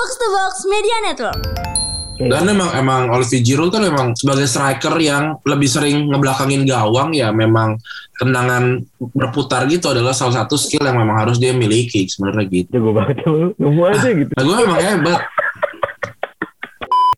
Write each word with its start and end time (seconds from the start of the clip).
Box 0.00 0.16
to 0.16 0.28
Box 0.32 0.54
Media 0.64 0.96
Network. 1.04 1.40
Dan 2.16 2.48
emang 2.48 2.72
emang 2.72 3.12
Olivier 3.12 3.44
Giroud 3.44 3.68
kan 3.68 3.84
memang 3.84 4.16
sebagai 4.16 4.48
striker 4.48 4.96
yang 4.96 5.36
lebih 5.44 5.68
sering 5.68 6.08
ngebelakangin 6.08 6.64
gawang 6.64 7.12
ya 7.12 7.28
memang 7.28 7.76
tendangan 8.16 8.80
berputar 8.96 9.68
gitu 9.68 9.92
adalah 9.92 10.16
salah 10.16 10.40
satu 10.40 10.56
skill 10.56 10.88
yang 10.88 10.96
memang 10.96 11.20
harus 11.20 11.36
dia 11.36 11.52
miliki 11.52 12.08
sebenarnya 12.08 12.48
gitu. 12.48 12.80
Jago 12.80 12.96
banget 12.96 13.28
lu. 13.28 13.52
Aja 13.92 14.08
gitu. 14.16 14.32
Nah, 14.32 14.44
gue 14.48 14.56
memang 14.64 14.80
hebat. 14.80 15.20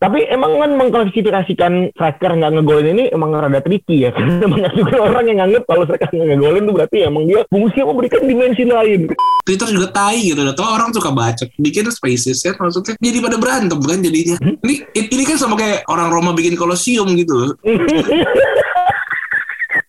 Tapi 0.01 0.19
emang 0.27 0.57
kan 0.59 0.71
mengklasifikasikan 0.75 1.95
striker 1.95 2.31
nggak 2.35 2.51
ngegolin 2.59 2.97
ini 2.97 3.03
emang 3.13 3.31
rada 3.31 3.61
tricky 3.63 4.03
ya. 4.07 4.09
Karena 4.15 4.45
banyak 4.49 4.73
juga 4.75 4.93
orang 4.99 5.25
yang 5.29 5.37
nganggep 5.45 5.63
kalau 5.69 5.83
striker 5.85 6.09
nggak 6.11 6.27
ngegolin 6.33 6.63
tuh 6.65 6.75
berarti 6.75 6.97
emang 7.05 7.23
dia 7.29 7.39
fungsinya 7.47 7.85
memberikan 7.93 8.21
dimensi 8.25 8.63
lain. 8.65 9.01
Twitter 9.43 9.67
juga 9.71 9.87
tai 9.93 10.19
gitu. 10.23 10.41
Atau 10.43 10.65
orang 10.65 10.89
suka 10.91 11.11
baca 11.13 11.45
bikin 11.59 11.87
spaces 11.93 12.41
ya 12.43 12.51
maksudnya 12.57 12.95
jadi 12.97 13.17
pada 13.21 13.37
berantem 13.37 13.79
kan 13.79 13.99
jadinya. 14.01 14.37
Ini 14.63 14.75
ini 14.97 15.23
kan 15.23 15.37
sama 15.39 15.55
kayak 15.55 15.85
orang 15.87 16.09
Roma 16.11 16.33
bikin 16.33 16.57
kolosium 16.57 17.13
gitu. 17.15 17.53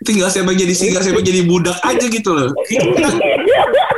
Tinggal 0.04 0.28
siapa 0.28 0.52
jadi 0.52 0.76
singa, 0.76 1.00
siapa 1.00 1.24
jadi 1.24 1.48
budak 1.48 1.80
aja 1.80 2.06
gitu 2.12 2.36
loh. 2.36 2.52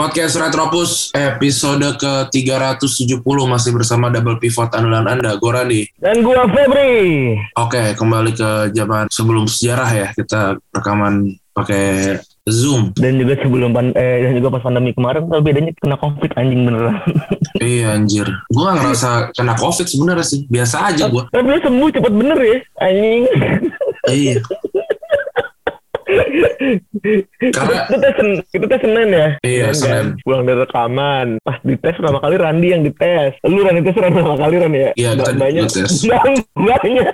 Podcast 0.00 0.40
Retropus 0.40 1.12
episode 1.12 1.84
ke-370 2.00 3.20
masih 3.20 3.76
bersama 3.76 4.08
double 4.08 4.40
pivot 4.40 4.72
andalan 4.72 5.04
Anda, 5.04 5.36
gue 5.36 5.52
Randi. 5.52 5.84
Dan 6.00 6.24
gua 6.24 6.48
Febri. 6.48 7.36
Oke, 7.60 7.92
kembali 8.00 8.32
ke 8.32 8.72
zaman 8.72 9.12
sebelum 9.12 9.44
sejarah 9.44 9.90
ya. 9.92 10.08
Kita 10.16 10.56
rekaman 10.72 11.36
pakai 11.52 12.16
Zoom. 12.48 12.96
Dan 12.96 13.20
juga 13.20 13.44
sebelum 13.44 13.76
pan 13.76 13.92
eh 13.92 14.24
dan 14.24 14.40
juga 14.40 14.56
pas 14.56 14.64
pandemi 14.64 14.96
kemarin 14.96 15.28
tapi 15.28 15.42
bedanya 15.44 15.76
kena 15.76 16.00
covid 16.00 16.32
anjing 16.32 16.64
beneran. 16.64 16.96
iya 17.60 17.92
anjir. 17.92 18.24
Gue 18.48 18.62
gak 18.64 18.80
ngerasa 18.80 19.36
kena 19.36 19.52
covid 19.60 19.84
sebenarnya 19.84 20.24
sih. 20.24 20.48
Biasa 20.48 20.96
aja 20.96 21.12
gue. 21.12 21.28
Tapi 21.28 21.44
lu 21.44 21.60
sembuh 21.60 21.88
cepet 21.92 22.12
bener 22.16 22.38
ya 22.40 22.58
anjing. 22.80 23.22
iya. 24.08 24.40
Karena 27.40 27.76
kita 27.88 28.08
tes, 28.14 28.18
kita 28.52 28.64
tes 28.68 28.80
Senin 28.82 29.08
ya. 29.10 29.28
Iya? 29.44 29.68
Senin. 29.72 30.06
Pulang 30.22 30.42
dari 30.44 30.58
rekaman. 30.62 31.26
Pas 31.42 31.58
dites 31.64 31.96
pertama 31.96 32.18
kali 32.20 32.36
Randi 32.36 32.68
yang 32.72 32.82
dites. 32.84 33.32
Lu 33.46 33.60
Randi 33.62 33.80
tes 33.84 33.96
pertama 33.96 34.36
kali 34.36 34.56
Randi 34.60 34.78
ya. 34.78 34.92
Iya, 34.96 35.10
kita 35.16 35.32
Mbaknya, 35.36 35.62
dites. 35.66 35.94
mbaknya, 36.60 37.06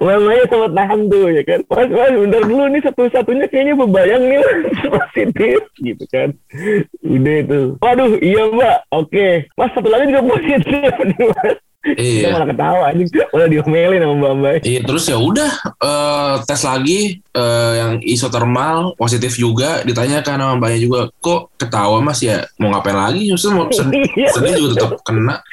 mbaknya 0.00 0.44
sempat 0.48 0.72
nahan 0.72 1.00
tuh 1.10 1.26
ya 1.30 1.42
kan. 1.44 1.60
Mas, 1.68 1.88
mas, 1.90 2.12
bentar 2.14 2.42
dulu 2.46 2.64
nih 2.70 2.82
satu-satunya 2.84 3.46
kayaknya 3.50 3.74
bebayang 3.76 4.22
nih 4.24 4.40
positif 4.94 5.60
gitu 5.80 6.04
kan. 6.08 6.28
Udah 7.04 7.34
itu. 7.44 7.60
Waduh, 7.80 8.10
iya 8.22 8.42
mbak. 8.48 8.78
Oke. 8.94 9.28
Mas 9.58 9.70
satu 9.76 9.88
lagi 9.90 10.10
juga 10.10 10.22
positif 10.24 10.92
nih 10.92 11.24
mas. 11.28 11.56
Kita 11.84 12.00
iya. 12.00 12.32
malah 12.32 12.48
ketawa 12.48 12.82
anjing. 12.88 13.08
Malah 13.28 13.46
diomelin 13.46 14.00
sama 14.00 14.14
mbak-mbak. 14.16 14.54
Iya 14.64 14.80
terus 14.82 15.04
ya 15.04 15.16
udah 15.16 15.50
eh, 15.76 16.34
tes 16.42 16.60
lagi 16.60 17.00
eh, 17.20 17.72
yang 17.76 17.92
isotermal 18.00 18.76
positif 18.94 19.34
juga 19.34 19.84
ditanyakan 19.84 20.36
sama 20.38 20.54
mbaknya 20.56 20.80
juga 20.80 21.00
kok 21.14 21.52
ketawa 21.54 22.00
mas 22.00 22.18
ya 22.18 22.48
mau 22.56 22.72
ngapain 22.72 22.96
lagi 22.96 23.28
justru 23.28 23.52
mau 23.52 23.68
sed- 23.76 23.92
Iya. 23.92 24.32
sedih 24.32 24.52
juga 24.56 24.72
tetap 24.74 25.00
kena 25.02 25.44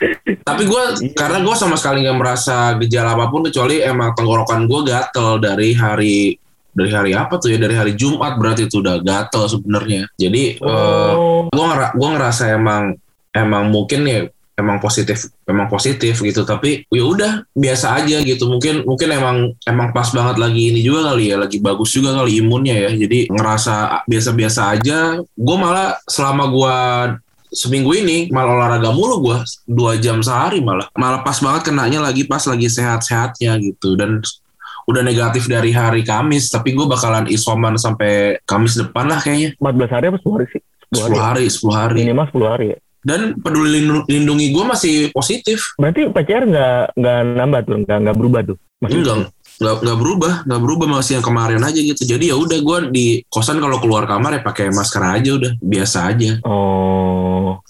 tapi 0.42 0.64
gue 0.64 0.84
karena 1.12 1.40
gue 1.40 1.56
sama 1.56 1.76
sekali 1.76 2.02
nggak 2.02 2.16
merasa 2.16 2.74
gejala 2.78 3.14
apa 3.14 3.28
pun 3.28 3.44
kecuali 3.44 3.80
emang 3.80 4.16
tenggorokan 4.16 4.66
gue 4.66 4.82
gatel 4.86 5.38
dari 5.38 5.76
hari 5.76 6.36
dari 6.72 6.88
hari 6.90 7.12
apa 7.12 7.36
tuh 7.36 7.52
ya 7.52 7.60
dari 7.60 7.76
hari 7.76 7.94
Jumat 7.94 8.40
berarti 8.40 8.66
itu 8.66 8.80
udah 8.80 9.04
gatel 9.04 9.46
sebenarnya 9.46 10.08
jadi 10.16 10.56
eh, 10.56 11.12
Oh. 11.12 11.52
gue 11.52 11.66
ngera 11.66 11.92
gue 11.92 12.10
ngerasa 12.10 12.56
emang 12.56 12.96
emang 13.32 13.68
mungkin 13.68 14.02
ya 14.04 14.20
emang 14.58 14.78
positif 14.84 15.32
emang 15.48 15.68
positif 15.72 16.20
gitu. 16.20 16.44
Tapi 16.44 16.86
ya 16.92 17.04
udah 17.04 17.32
biasa 17.52 18.02
aja 18.04 18.20
gitu. 18.24 18.48
Mungkin 18.48 18.84
mungkin 18.84 19.10
emang 19.12 19.38
emang 19.68 19.90
pas 19.96 20.10
banget 20.12 20.38
lagi 20.38 20.72
ini 20.74 20.80
juga 20.84 21.14
kali 21.14 21.32
ya 21.32 21.38
lagi 21.40 21.58
bagus 21.60 21.92
juga 21.92 22.16
kali 22.16 22.44
imunnya 22.44 22.76
ya. 22.76 22.92
Jadi 22.96 23.32
ngerasa 23.32 24.06
biasa-biasa 24.06 24.62
aja. 24.78 25.00
Gue 25.24 25.58
malah 25.58 25.98
selama 26.06 26.44
gue 26.52 26.78
seminggu 27.52 27.92
ini 27.92 28.32
malah 28.32 28.56
olahraga 28.56 28.96
mulu 28.96 29.20
gue 29.28 29.38
dua 29.68 30.00
jam 30.00 30.24
sehari 30.24 30.64
malah. 30.64 30.88
Malah 30.96 31.22
pas 31.24 31.38
banget 31.40 31.72
kenanya 31.72 32.00
lagi 32.04 32.24
pas 32.28 32.44
lagi 32.48 32.68
sehat-sehatnya 32.68 33.60
gitu. 33.60 33.96
Dan 34.00 34.24
udah 34.90 35.06
negatif 35.06 35.46
dari 35.46 35.70
hari 35.72 36.02
Kamis 36.02 36.50
tapi 36.50 36.74
gue 36.74 36.84
bakalan 36.90 37.30
isoman 37.30 37.78
sampai 37.78 38.42
Kamis 38.44 38.76
depan 38.80 39.08
lah 39.08 39.22
kayaknya. 39.22 39.56
14 39.60 39.94
hari 39.94 40.06
apa 40.10 40.18
10 40.20 40.36
hari 40.36 40.48
sih? 40.52 40.62
10 40.92 41.16
hari. 41.16 41.46
10 41.48 41.72
hari 41.72 42.00
Minimal 42.04 42.28
10 42.34 42.52
hari 42.52 42.66
ya. 42.76 42.80
Dan 43.02 43.34
peduli 43.38 43.82
Lindu- 43.82 44.06
lindungi 44.06 44.54
gue 44.54 44.64
masih 44.64 44.96
positif 45.12 45.74
Berarti 45.78 46.10
PCR 46.10 46.44
nggak 46.46 46.98
nggak 46.98 47.18
nambah 47.38 47.60
tuh, 47.66 47.76
nggak 47.86 47.98
nggak 48.08 48.18
berubah 48.18 48.42
tuh. 48.46 48.58
Masih 48.82 48.98
enggak 49.02 49.18
nggak 49.62 49.76
nggak 49.86 49.98
berubah 50.02 50.34
nggak 50.50 50.62
berubah 50.66 50.88
masih 50.90 51.12
yang 51.22 51.26
kemarin 51.26 51.62
aja 51.62 51.78
gitu 51.78 52.02
jadi 52.02 52.34
ya 52.34 52.36
udah 52.42 52.60
gue 52.66 52.78
di 52.90 53.06
kosan 53.30 53.62
kalau 53.62 53.78
keluar 53.78 54.10
kamar 54.10 54.34
ya 54.34 54.42
pakai 54.42 54.74
masker 54.74 55.04
aja 55.06 55.38
udah 55.38 55.52
biasa 55.62 55.98
aja 56.10 56.42
Oh, 56.42 57.62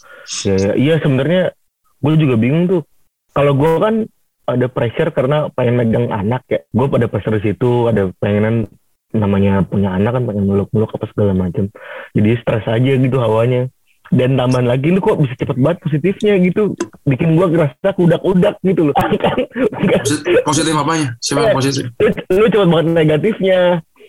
ya, 0.48 0.56
ya. 0.56 0.72
iya 0.80 0.96
sebenarnya 1.04 1.52
gue 2.02 2.14
juga 2.16 2.36
bingung 2.40 2.66
tuh. 2.68 2.82
Kalau 3.32 3.56
gue 3.56 3.74
kan 3.80 3.96
ada 4.48 4.68
pressure 4.68 5.12
karena 5.12 5.48
pengen 5.52 5.76
megang 5.80 6.08
anak 6.12 6.44
ya. 6.48 6.60
Gue 6.72 6.88
pada 6.88 7.08
pressure 7.08 7.40
situ, 7.40 7.88
ada 7.88 8.12
pengenan 8.20 8.68
namanya 9.12 9.64
punya 9.68 9.92
anak 9.96 10.16
kan 10.16 10.24
pengen 10.28 10.48
meluk-meluk 10.48 10.92
apa 10.96 11.06
segala 11.12 11.32
macam. 11.36 11.68
Jadi 12.16 12.30
stres 12.40 12.66
aja 12.68 12.92
gitu 12.96 13.18
hawanya. 13.20 13.68
Dan 14.12 14.36
tambahan 14.36 14.68
lagi 14.68 14.92
lu 14.92 15.00
kok 15.00 15.24
bisa 15.24 15.34
cepet 15.40 15.56
banget 15.56 15.80
positifnya 15.88 16.36
gitu. 16.44 16.76
Bikin 17.08 17.40
gue 17.40 17.48
ngerasa 17.48 17.88
kudak-kudak 17.96 18.60
gitu 18.62 18.92
loh. 18.92 18.96
kan 19.24 19.40
enggak. 19.80 20.04
Posit- 20.04 20.26
positif 20.44 20.74
apanya 20.76 21.16
siapa 21.24 21.48
yang 21.48 21.56
positif 21.56 21.84
lu, 21.96 22.10
lu 22.12 22.46
cepet 22.52 22.68
banget 22.68 22.88
negatifnya. 22.92 23.62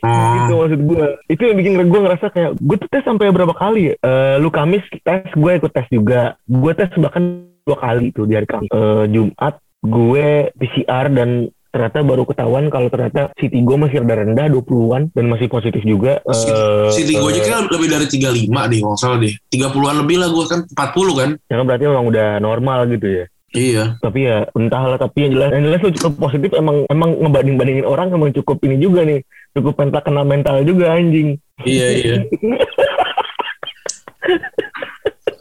Gitu 0.03 0.53
oh 0.59 0.67
maksud 0.67 0.81
gue. 0.83 1.07
Itu 1.31 1.43
yang 1.47 1.57
bikin 1.63 1.73
gue 1.79 2.01
ngerasa 2.03 2.27
kayak 2.35 2.51
gue 2.59 2.77
tuh 2.83 2.91
tes 2.91 3.07
sampai 3.07 3.31
berapa 3.31 3.55
kali? 3.55 3.95
Eh, 3.95 4.35
lu 4.43 4.51
Kamis 4.51 4.83
tes, 5.07 5.31
gue 5.31 5.51
ikut 5.55 5.71
tes 5.71 5.87
juga. 5.95 6.35
Gue 6.51 6.75
tes 6.75 6.91
bahkan 6.99 7.47
dua 7.63 7.79
kali 7.79 8.11
tuh 8.11 8.27
di 8.27 8.35
hari 8.35 8.51
Kamis. 8.51 8.71
Eh, 8.75 9.05
Jumat 9.15 9.63
gue 9.83 10.51
PCR 10.59 11.07
dan 11.15 11.47
ternyata 11.73 12.05
baru 12.05 12.29
ketahuan 12.29 12.69
kalau 12.69 12.93
ternyata 12.93 13.33
CT 13.33 13.65
gue 13.65 13.77
masih 13.81 14.05
rada 14.05 14.21
rendah 14.21 14.47
20-an 14.53 15.09
dan 15.17 15.25
masih 15.25 15.49
positif 15.49 15.81
juga. 15.83 16.21
Eh, 16.21 16.93
City 16.93 17.17
gue 17.17 17.31
aja 17.33 17.41
kan 17.49 17.65
lebih 17.73 17.89
dari 17.89 18.07
35 18.07 18.71
deh 18.71 18.81
kalau 18.85 18.97
salah 19.01 19.17
deh 19.17 19.33
30an 19.49 19.97
lebih 20.05 20.17
lah 20.21 20.29
gue 20.29 20.45
kan 20.45 20.61
40 20.69 21.19
kan 21.19 21.31
ya 21.49 21.55
kan 21.57 21.65
berarti 21.65 21.85
memang 21.89 22.07
udah 22.13 22.29
normal 22.45 22.79
gitu 22.93 23.09
ya. 23.09 23.25
iya 23.57 23.85
Tapi 24.01 24.21
ya 24.29 24.45
entahlah 24.53 25.01
tapi 25.01 25.29
yang 25.29 25.33
jelas 25.37 25.49
yang 25.57 25.65
jelas 25.65 25.81
lu 25.81 25.91
cukup 25.97 26.13
positif 26.29 26.51
emang 26.53 26.85
emang 26.93 27.11
ngebanding 27.17 27.57
bandingin 27.57 27.87
orang 27.89 28.13
emang 28.13 28.33
cukup 28.37 28.61
ini 28.69 28.77
juga 28.77 29.05
nih 29.09 29.25
cukup 29.57 29.75
mental 29.81 30.01
kena 30.05 30.23
mental 30.25 30.57
juga 30.65 30.93
anjing. 30.93 31.41
iya 31.65 31.89
iya 31.97 32.17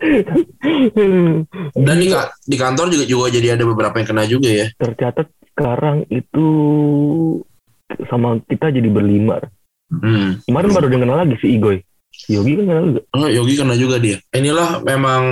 dan 1.85 1.95
di, 2.01 2.07
di 2.50 2.57
kantor 2.57 2.89
juga 2.89 3.06
juga 3.06 3.25
jadi 3.29 3.53
ada 3.53 3.63
beberapa 3.69 3.94
yang 4.01 4.07
kena 4.09 4.25
juga 4.25 4.50
ya 4.50 4.67
tercatat 4.81 5.29
sekarang 5.53 6.07
itu 6.09 6.47
sama 8.07 8.40
kita 8.47 8.72
jadi 8.72 8.88
berlima. 8.88 9.38
hmm. 9.91 10.47
Kemarin 10.47 10.72
baru 10.72 10.88
dia 10.88 11.00
kenal 11.03 11.19
lagi 11.19 11.35
si 11.44 11.59
Igoy. 11.59 11.84
Yogi 12.29 12.53
kan 12.59 12.65
kenal 12.69 12.83
juga. 12.93 13.01
Oh, 13.17 13.27
Yogi 13.29 13.53
kena 13.57 13.75
juga 13.77 13.97
dia. 13.97 14.17
Inilah 14.35 14.83
memang 14.85 15.23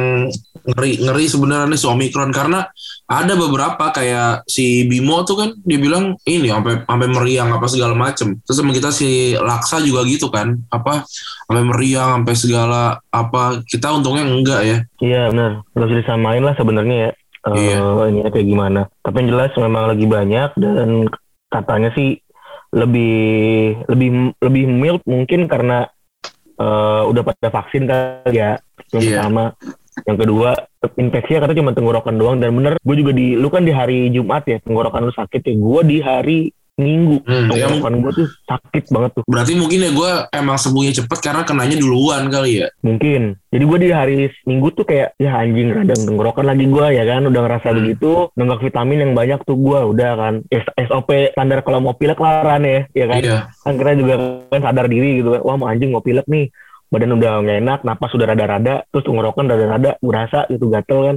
ngeri 0.59 1.01
ngeri 1.01 1.25
sebenarnya 1.25 1.72
nih 1.72 1.79
si 1.79 1.88
Omikron 1.88 2.31
karena 2.35 2.67
ada 3.09 3.33
beberapa 3.33 3.90
kayak 3.90 4.46
si 4.46 4.85
Bimo 4.85 5.23
tuh 5.25 5.37
kan 5.40 5.49
dia 5.66 5.79
bilang 5.81 6.14
ini 6.29 6.53
sampai 6.53 6.85
sampai 6.85 7.08
meriang 7.09 7.49
apa 7.53 7.66
segala 7.69 7.93
macem. 7.97 8.37
Terus 8.46 8.58
sama 8.58 8.73
kita 8.75 8.90
si 8.93 9.34
Laksa 9.34 9.81
juga 9.81 10.05
gitu 10.05 10.29
kan, 10.29 10.59
apa 10.69 11.05
sampai 11.49 11.64
meriang 11.66 12.22
sampai 12.22 12.35
segala 12.37 12.81
apa 13.09 13.61
kita 13.66 13.90
untungnya 13.93 14.25
enggak 14.29 14.61
ya. 14.66 14.78
Iya 15.02 15.22
benar. 15.34 15.52
Gak 15.73 15.87
bisa 15.90 15.99
disamain 16.05 16.43
lah 16.46 16.53
sebenarnya 16.58 16.97
ya. 17.09 17.11
Eh, 17.40 17.55
Iya. 17.55 17.79
Ini 18.11 18.19
kayak 18.29 18.47
gimana. 18.47 18.81
Tapi 19.02 19.16
yang 19.23 19.29
jelas 19.31 19.52
memang 19.55 19.84
lagi 19.90 20.05
banyak 20.05 20.49
dan 20.59 21.08
katanya 21.49 21.90
sih 21.97 22.19
lebih 22.69 23.73
lebih 23.90 24.37
lebih 24.37 24.64
mild 24.69 25.02
mungkin 25.09 25.49
karena 25.49 25.90
eh, 26.59 27.02
udah 27.08 27.23
pada 27.23 27.47
vaksin 27.50 27.84
kali 27.88 28.35
ya. 28.35 28.59
Yang 28.91 29.03
Iya. 29.03 29.11
pertama. 29.23 29.44
Yang 30.08 30.17
kedua 30.23 30.50
infeksinya 30.96 31.40
katanya 31.44 31.59
cuma 31.59 31.72
tenggorokan 31.76 32.16
doang 32.16 32.38
dan 32.40 32.56
bener 32.56 32.79
gue 32.79 32.96
juga 32.96 33.11
di 33.11 33.35
lu 33.35 33.52
kan 33.52 33.67
di 33.67 33.73
hari 33.76 34.08
Jumat 34.16 34.47
ya 34.47 34.64
tenggorokan 34.64 35.03
lu 35.03 35.11
sakit 35.11 35.41
ya 35.44 35.53
gue 35.59 35.82
di 35.84 35.97
hari 36.00 36.40
minggu. 36.79 37.20
Hmm, 37.28 37.52
ya, 37.52 37.67
gue 37.76 38.14
tuh 38.16 38.28
sakit 38.47 38.87
banget 38.87 39.11
tuh. 39.20 39.23
berarti 39.28 39.53
mungkin 39.53 39.79
ya 39.84 39.91
gue 39.91 40.11
emang 40.31 40.55
sembuhnya 40.55 40.93
cepet 40.96 41.20
karena 41.20 41.43
kenanya 41.43 41.76
duluan 41.76 42.31
kali 42.31 42.64
ya. 42.64 42.67
Mungkin. 42.79 43.35
Jadi 43.52 43.64
gue 43.66 43.78
di 43.78 43.90
hari 43.91 44.16
Minggu 44.46 44.72
tuh 44.72 44.85
kayak 44.87 45.17
ya 45.17 45.35
anjing 45.35 45.70
radang 45.70 45.99
tenggorokan 46.08 46.46
lagi 46.47 46.66
gue 46.66 46.85
ya 46.96 47.03
kan 47.03 47.28
udah 47.28 47.41
ngerasa 47.43 47.67
Hmm. 47.70 47.78
begitu 47.78 48.09
nunggak 48.34 48.59
vitamin 48.64 48.99
yang 49.03 49.14
banyak 49.14 49.40
tuh 49.43 49.58
gue 49.58 49.79
udah 49.91 50.11
kan 50.16 50.34
SOP 50.78 51.09
standar 51.35 51.59
kalau 51.61 51.81
mau 51.81 51.93
pilek 51.93 52.17
laran 52.17 52.64
ya 52.64 52.79
ya 52.93 53.05
kan 53.05 53.20
Iya. 53.20 53.37
kan 53.59 53.73
kita 53.76 53.91
juga 53.97 54.14
kan 54.47 54.61
sadar 54.64 54.85
diri 54.87 55.20
gitu 55.20 55.35
kan 55.35 55.41
wah 55.43 55.58
mau 55.58 55.67
anjing 55.67 55.90
mau 55.90 55.99
pilek 55.99 56.23
nih 56.26 56.47
badan 56.87 57.14
udah 57.14 57.31
nggak 57.41 57.58
enak 57.61 57.79
napas 57.84 58.11
udah 58.14 58.28
rada-rada 58.28 58.85
terus 58.90 59.05
tenggorokan 59.05 59.46
rada-rada 59.46 59.91
berasa 59.99 60.46
gitu 60.47 60.70
gatel 60.70 60.99
kan 61.05 61.16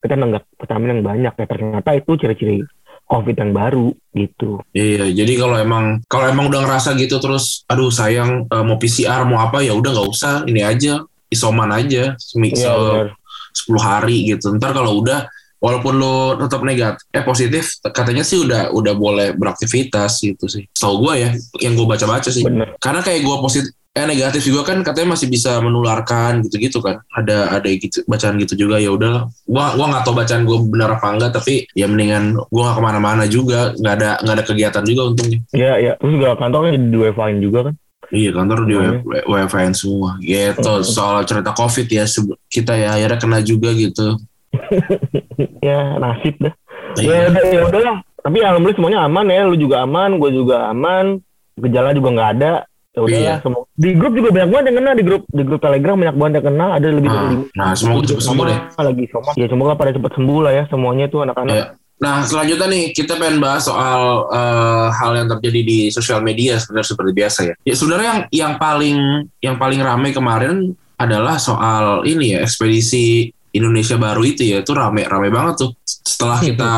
kita 0.00 0.14
nunggak 0.16 0.44
vitamin 0.56 0.88
yang 0.96 1.02
banyak 1.04 1.32
ya 1.36 1.46
ternyata 1.46 1.90
itu 1.92 2.10
ciri-ciri 2.16 2.64
covid 3.10 3.34
yang 3.34 3.50
baru 3.50 3.90
gitu 4.12 4.62
Iya, 4.70 5.10
jadi 5.12 5.32
kalau 5.34 5.58
emang 5.58 5.84
kalau 6.06 6.26
emang 6.26 6.46
udah 6.46 6.62
ngerasa 6.62 6.94
gitu 6.94 7.18
terus, 7.18 7.66
aduh 7.66 7.90
sayang 7.90 8.46
eh, 8.46 8.62
mau 8.62 8.78
PCR 8.78 9.22
mau 9.24 9.42
apa 9.42 9.60
ya 9.60 9.74
udah 9.74 9.90
nggak 9.90 10.08
usah, 10.08 10.34
ini 10.46 10.62
aja 10.62 11.02
isoman 11.26 11.70
aja, 11.70 12.14
semi- 12.16 12.50
Iya, 12.50 12.70
se- 12.70 12.74
benar. 12.74 13.08
10 13.52 13.82
hari 13.82 14.16
gitu. 14.26 14.50
Ntar 14.52 14.70
kalau 14.70 14.98
udah 14.98 15.26
walaupun 15.58 15.94
lo 15.94 16.14
tetap 16.36 16.62
negatif, 16.62 17.02
eh 17.10 17.20
positif, 17.20 17.64
katanya 17.84 18.22
sih 18.22 18.38
udah 18.38 18.70
udah 18.70 18.94
boleh 18.94 19.28
beraktivitas 19.34 20.18
gitu 20.20 20.46
sih. 20.46 20.70
Tahu 20.72 20.94
gue 21.00 21.14
ya, 21.18 21.30
yang 21.60 21.74
gue 21.74 21.84
baca-baca 21.84 22.26
sih. 22.26 22.40
bener 22.40 22.74
Karena 22.78 22.98
kayak 23.00 23.20
gue 23.20 23.36
positif, 23.38 23.70
eh 23.90 24.06
negatif 24.06 24.46
juga 24.46 24.70
kan 24.70 24.86
katanya 24.86 25.18
masih 25.18 25.26
bisa 25.26 25.58
menularkan 25.58 26.46
gitu-gitu 26.46 26.78
kan. 26.78 27.02
Ada 27.10 27.58
ada 27.58 27.66
gitu 27.66 28.06
bacaan 28.06 28.38
gitu 28.38 28.54
juga 28.54 28.78
ya 28.78 28.94
udahlah. 28.94 29.26
Gua 29.50 29.74
gua 29.74 29.86
nggak 29.90 30.02
tahu 30.06 30.14
bacaan 30.14 30.42
gue 30.46 30.58
benar 30.70 30.94
apa 30.94 31.06
enggak, 31.10 31.30
tapi 31.34 31.66
ya 31.74 31.90
mendingan 31.90 32.38
gue 32.38 32.62
nggak 32.62 32.76
ke 32.78 32.82
mana-mana 32.86 33.26
juga, 33.26 33.74
nggak 33.74 33.94
ada 33.98 34.10
nggak 34.22 34.34
ada 34.38 34.44
kegiatan 34.46 34.84
juga 34.86 35.02
untungnya. 35.10 35.38
Iya, 35.50 35.72
iya. 35.82 35.92
Terus 35.98 36.12
juga 36.14 36.38
kantornya 36.38 36.78
di 36.78 36.96
WFA 36.96 37.26
juga 37.42 37.58
kan. 37.66 37.74
Iya 38.10 38.30
kantor 38.34 38.58
di. 38.66 38.74
W- 38.74 39.26
WFN 39.26 39.72
semua 39.74 40.10
gitu 40.22 40.72
soal 40.82 41.22
cerita 41.26 41.50
covid 41.54 41.86
ya 41.86 42.06
kita 42.50 42.74
ya 42.74 42.94
akhirnya 42.94 43.18
kena 43.18 43.38
juga 43.42 43.74
gitu. 43.74 44.14
Ya, 45.62 45.96
nasib 45.96 46.36
dah. 46.40 46.52
Ya 46.98 47.04
Iya. 47.06 47.20
udah, 47.30 47.42
ya 47.48 47.60
udahlah. 47.70 47.96
Tapi 48.20 48.38
alhamdulillah 48.44 48.76
semuanya 48.76 49.00
aman 49.08 49.26
ya. 49.30 49.42
Lu 49.48 49.56
juga 49.56 49.76
aman, 49.84 50.20
gue 50.20 50.30
juga 50.32 50.68
aman. 50.68 51.16
Gejala 51.56 51.90
juga 51.96 52.08
nggak 52.12 52.30
ada. 52.38 52.52
Ya 53.00 53.06
udahlah. 53.06 53.22
Iya. 53.22 53.34
semua- 53.40 53.64
Di 53.72 53.88
grup 53.92 54.12
juga 54.12 54.28
banyak 54.30 54.48
banget 54.48 54.64
yang 54.66 54.76
kena 54.76 54.90
di 54.92 55.02
grup 55.02 55.22
di 55.26 55.42
grup 55.42 55.60
Telegram 55.60 55.96
banyak 55.96 56.16
banget 56.16 56.32
yang 56.36 56.46
kena. 56.46 56.66
Ada 56.74 56.86
lebih 56.88 57.08
dari 57.08 57.20
Nah, 57.20 57.30
lima. 57.30 57.44
nah 57.52 57.70
semoga 57.72 58.04
cepat 58.04 58.22
sembuh 58.22 58.44
deh. 58.44 58.58
Lagi 58.76 59.04
soma. 59.08 59.30
Ya 59.34 59.46
semoga 59.46 59.72
pada 59.74 59.90
cepat 59.90 60.12
sembuh 60.12 60.38
lah 60.40 60.52
ya 60.52 60.64
semuanya 60.66 61.06
tuh 61.06 61.20
anak-anak. 61.22 61.54
Iya. 61.54 61.66
Nah 62.00 62.16
selanjutnya 62.22 62.66
nih 62.66 62.84
kita 62.90 63.12
pengen 63.14 63.38
bahas 63.38 63.62
soal 63.62 64.00
eh, 64.30 64.86
hal 64.90 65.12
yang 65.14 65.28
terjadi 65.28 65.60
di 65.60 65.78
sosial 65.88 66.20
media 66.20 66.56
sebenarnya 66.56 66.88
seperti 66.88 67.12
biasa 67.12 67.40
ya. 67.44 67.54
Ya 67.60 67.74
sebenarnya 67.74 68.08
yang 68.08 68.20
yang 68.32 68.52
paling 68.56 68.96
yang 69.38 69.56
paling 69.56 69.80
ramai 69.80 70.10
kemarin 70.10 70.72
adalah 70.96 71.36
soal 71.36 72.04
ini 72.04 72.32
ya 72.32 72.40
ekspedisi 72.40 73.28
Indonesia 73.50 73.96
baru 73.96 74.22
itu 74.22 74.44
ya 74.44 74.60
itu 74.60 74.70
rame 74.70 75.02
rame 75.02 75.28
banget 75.28 75.60
tuh 75.60 75.70
setelah 75.84 76.38
kita 76.38 76.72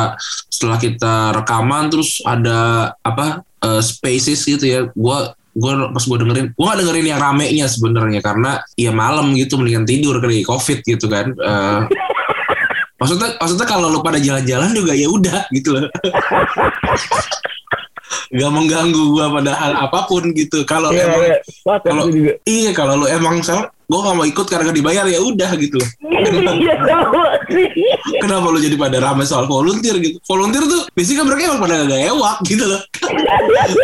setelah 0.49 0.79
kita 0.79 1.15
rekaman 1.37 1.87
terus 1.87 2.19
ada 2.23 2.59
apa 2.99 3.43
eh, 3.61 3.79
spaces 3.79 4.43
gitu 4.43 4.65
ya 4.65 4.81
gua 4.91 5.37
gua 5.53 5.89
pas 5.89 6.01
gua 6.03 6.19
dengerin 6.19 6.47
gua 6.53 6.73
gak 6.73 6.79
dengerin 6.81 7.07
yang 7.07 7.21
ramenya 7.21 7.67
sebenarnya 7.67 8.21
karena 8.21 8.51
ya 8.75 8.91
malam 8.91 9.33
gitu 9.33 9.57
mendingan 9.57 9.85
tidur 9.85 10.17
kali 10.19 10.41
covid 10.43 10.81
gitu 10.81 11.07
kan 11.07 11.33
Eh, 11.33 11.81
maksudnya 13.01 13.35
maksudnya 13.35 13.67
kalau 13.67 13.89
lu 13.89 13.99
pada 13.99 14.17
jalan-jalan 14.17 14.71
juga 14.71 14.93
ya 14.93 15.07
udah 15.07 15.45
gitu 15.51 15.75
loh. 15.75 15.85
Gak 18.33 18.49
mengganggu 18.49 19.03
gua 19.11 19.29
pada 19.31 19.53
hal 19.53 19.73
apa 19.79 20.05
pun 20.05 20.33
gitu. 20.33 20.65
Kalau 20.65 20.89
Iya, 20.89 21.05
emang 21.07 21.23
iya. 21.23 21.37
Wah, 21.65 21.79
kalau- 21.81 22.07
iya 22.45 22.71
kalau 22.73 22.95
lu 22.99 23.07
emang 23.07 23.41
salah 23.41 23.69
gua 23.85 24.01
gak 24.03 24.17
mau 24.17 24.25
ikut 24.25 24.47
karena 24.47 24.69
gak 24.69 24.79
dibayar 24.79 25.05
ya 25.05 25.21
udah 25.21 25.51
gitu 25.57 25.77
loh. 25.77 25.89
Iya, 26.23 26.75
sama 26.87 27.35
sih. 27.51 27.67
kenapa 28.17 28.47
lu 28.47 28.57
jadi 28.57 28.77
pada 28.79 29.03
ramai 29.03 29.27
soal 29.27 29.45
volunteer 29.45 29.99
gitu? 29.99 30.17
Volunteer 30.23 30.63
tuh 30.63 30.87
biasanya 30.93 31.19
kan 31.19 31.27
mereka 31.27 31.43
emang 31.51 31.61
pada 31.61 31.77
gak 31.85 32.03
ewak 32.07 32.37
gitu 32.47 32.65
loh 32.65 32.81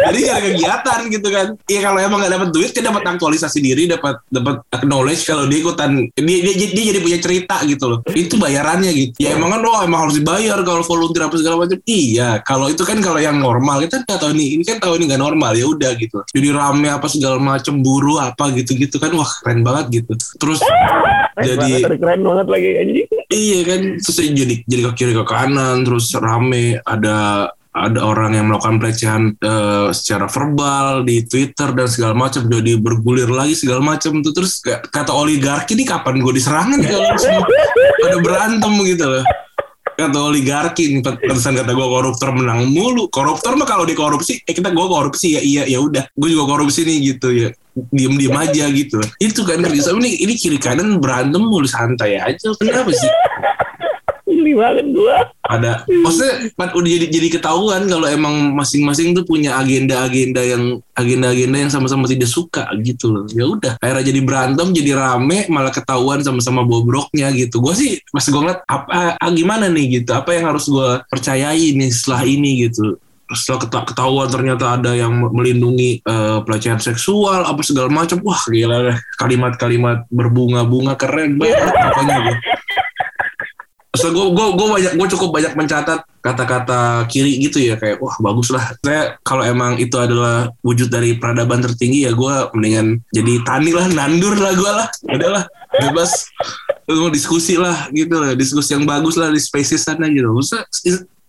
jadi 0.09 0.19
gak 0.25 0.37
ada 0.37 0.43
kegiatan 0.53 1.01
gitu 1.11 1.29
kan. 1.29 1.47
Iya 1.69 1.81
kalau 1.85 1.99
emang 2.01 2.19
gak 2.25 2.33
dapat 2.35 2.49
duit 2.53 2.71
kan 2.73 2.85
dapat 2.89 3.03
aktualisasi 3.07 3.59
diri 3.61 3.85
dapat 3.89 4.21
dapat 4.29 4.63
acknowledge 4.73 5.23
kalau 5.25 5.45
dia 5.49 5.59
ikutan 5.61 6.09
dia, 6.15 6.39
dia, 6.45 6.55
dia 6.71 6.85
jadi 6.95 7.01
punya 7.01 7.19
cerita 7.21 7.57
gitu 7.65 7.85
loh. 7.89 7.99
Itu 8.13 8.37
bayarannya 8.37 8.91
gitu. 8.93 9.17
Ya 9.21 9.35
emang 9.37 9.59
kan 9.59 9.61
oh 9.65 9.81
emang 9.85 10.09
harus 10.09 10.17
dibayar 10.19 10.59
kalau 10.63 10.83
volunteer 10.85 11.27
apa 11.27 11.37
segala 11.39 11.67
macam. 11.67 11.79
Iya 11.85 12.41
kalau 12.45 12.67
itu 12.69 12.83
kan 12.85 12.99
kalau 13.01 13.21
yang 13.21 13.37
normal 13.39 13.83
kita 13.85 14.05
nggak 14.05 14.21
tahu 14.21 14.33
nih 14.37 14.49
ini 14.59 14.63
kan 14.65 14.79
tahu 14.83 14.93
ini 15.01 15.05
nggak 15.13 15.23
normal 15.23 15.53
ya 15.57 15.67
udah 15.69 15.91
gitu. 15.97 16.19
Jadi 16.35 16.49
rame 16.53 16.89
apa 16.91 17.07
segala 17.11 17.37
macam 17.41 17.81
buru 17.81 18.21
apa 18.21 18.51
gitu 18.55 18.77
gitu 18.77 18.97
kan 19.01 19.13
wah 19.15 19.29
keren 19.43 19.65
banget 19.65 20.03
gitu. 20.03 20.13
Terus 20.39 20.61
Keren 21.39 21.55
Jadi- 21.55 21.87
banget, 21.87 22.03
keren 22.03 22.23
banget 22.27 22.47
lagi 22.51 22.69
anjing. 22.83 23.09
Iya 23.31 23.61
kan, 23.63 23.81
terus 24.03 24.19
jadi 24.19 24.55
jadi 24.67 24.83
ke 24.91 24.93
kiri 24.99 25.13
ke 25.15 25.23
kanan, 25.23 25.87
terus 25.87 26.11
rame 26.19 26.83
ada 26.83 27.47
ada 27.87 28.03
orang 28.03 28.35
yang 28.35 28.51
melakukan 28.51 28.83
pelecehan 28.83 29.23
eh, 29.39 29.89
secara 29.95 30.27
verbal 30.27 31.07
di 31.07 31.23
Twitter 31.23 31.71
dan 31.71 31.87
segala 31.87 32.15
macam, 32.19 32.49
jadi 32.51 32.75
bergulir 32.81 33.31
lagi 33.31 33.55
segala 33.55 33.85
macam 33.85 34.19
tuh. 34.25 34.33
Terus 34.35 34.59
kata 34.65 35.15
oligarki 35.15 35.79
ini 35.79 35.87
kapan 35.87 36.19
gue 36.19 36.33
diserangin 36.35 36.83
kalau 36.83 37.15
semua 37.21 37.47
pada 38.03 38.19
berantem 38.19 38.73
gitu 38.89 39.07
loh. 39.07 39.25
Kata 39.99 40.19
oligarki 40.31 40.95
nih, 40.95 41.03
pesan 41.03 41.59
kata 41.59 41.75
gue 41.75 41.89
koruptor 41.91 42.31
menang 42.31 42.71
mulu. 42.71 43.11
Koruptor 43.11 43.59
mah 43.59 43.67
kalau 43.67 43.83
dikorupsi, 43.83 44.39
eh 44.47 44.55
kita 44.55 44.71
gue 44.71 44.87
korupsi 44.87 45.35
ya 45.35 45.43
iya 45.43 45.63
ya 45.67 45.83
udah, 45.83 46.07
gue 46.15 46.29
juga 46.31 46.55
korupsi 46.55 46.87
nih 46.87 46.97
gitu 47.15 47.35
ya. 47.35 47.51
Diem 47.91 48.15
diem 48.19 48.35
aja 48.35 48.71
gitu. 48.71 48.99
Itu 49.23 49.43
kan 49.47 49.63
sama 49.63 50.03
ini 50.07 50.23
ini 50.23 50.35
kiri 50.35 50.59
kanan 50.59 50.99
berantem 50.99 51.43
mulu 51.43 51.67
santai 51.67 52.19
aja. 52.19 52.51
Kenapa 52.59 52.91
sih? 52.91 53.11
Gili 54.27 54.55
banget 54.55 54.87
gua. 54.95 55.31
Ada. 55.49 55.83
Maksudnya 55.89 56.53
kan 56.55 56.69
udah 56.77 56.91
jadi 56.93 57.07
jadi 57.09 57.29
ketahuan 57.41 57.89
kalau 57.89 58.07
emang 58.07 58.53
masing-masing 58.53 59.17
tuh 59.17 59.25
punya 59.25 59.57
agenda-agenda 59.57 60.45
yang 60.45 60.85
agenda-agenda 60.93 61.57
yang 61.67 61.73
sama-sama 61.73 62.05
tidak 62.05 62.29
suka 62.29 62.69
gitu 62.85 63.09
loh. 63.09 63.25
Ya 63.33 63.49
udah 63.49 63.73
akhirnya 63.81 64.05
jadi 64.13 64.21
berantem 64.21 64.69
jadi 64.77 64.93
rame 64.95 65.49
malah 65.49 65.73
ketahuan 65.73 66.21
sama-sama 66.21 66.63
bobroknya 66.69 67.33
gitu. 67.33 67.65
Gue 67.65 67.73
sih 67.73 67.91
pas 68.13 68.23
gue 68.23 68.37
ngeliat 68.37 68.61
apa 68.69 69.17
ah, 69.17 69.31
gimana 69.33 69.73
nih? 69.73 70.05
gitu. 70.05 70.13
Apa 70.13 70.37
yang 70.37 70.53
harus 70.53 70.69
gue 70.69 71.01
percayai 71.09 71.73
nih 71.73 71.91
setelah 71.91 72.23
ini? 72.29 72.69
gitu. 72.69 73.01
Setelah 73.29 73.61
keta- 73.65 73.87
ketahuan 73.93 74.29
ternyata 74.29 74.77
ada 74.81 74.93
yang 74.97 75.13
melindungi 75.33 76.01
eh, 76.01 76.39
pelecehan 76.45 76.81
seksual 76.81 77.49
apa 77.49 77.65
segala 77.65 77.89
macam. 77.89 78.21
Wah 78.21 78.43
gila 78.49 79.01
kalimat-kalimat 79.17 80.05
berbunga-bunga 80.13 80.93
keren 81.01 81.41
banget 81.41 81.73
pokoknya 81.73 82.17
gue 82.21 82.37
So 83.97 84.13
gue 84.13 84.27
gue 84.37 84.47
gue 84.53 84.67
banyak 84.69 84.93
gue 85.01 85.09
cukup 85.17 85.33
banyak 85.33 85.53
mencatat 85.57 86.05
kata-kata 86.21 87.09
kiri 87.09 87.41
gitu 87.41 87.63
ya 87.63 87.81
kayak 87.81 88.03
wah 88.05 88.15
bagus 88.21 88.53
lah. 88.53 88.75
Saya 88.85 89.17
kalau 89.25 89.47
emang 89.47 89.81
itu 89.81 89.97
adalah 89.97 90.53
wujud 90.61 90.93
dari 90.93 91.17
peradaban 91.17 91.65
tertinggi 91.65 92.05
ya 92.05 92.13
gue 92.13 92.35
mendingan 92.53 93.01
jadi 93.11 93.33
tani 93.49 93.71
lah 93.73 93.87
nandur 93.89 94.37
lah 94.37 94.53
gue 94.53 94.73
lah. 94.73 94.89
Udahlah 95.09 95.45
bebas 95.81 96.29
Lu 96.89 97.13
diskusi 97.13 97.61
lah 97.61 97.93
gitu 97.93 98.17
lah 98.17 98.33
diskusi 98.33 98.73
yang 98.73 98.89
bagus 98.89 99.21
lah 99.21 99.29
di 99.29 99.41
spaces 99.41 99.85
sana 99.85 100.09
gitu. 100.09 100.33
Maksudnya 100.33 100.65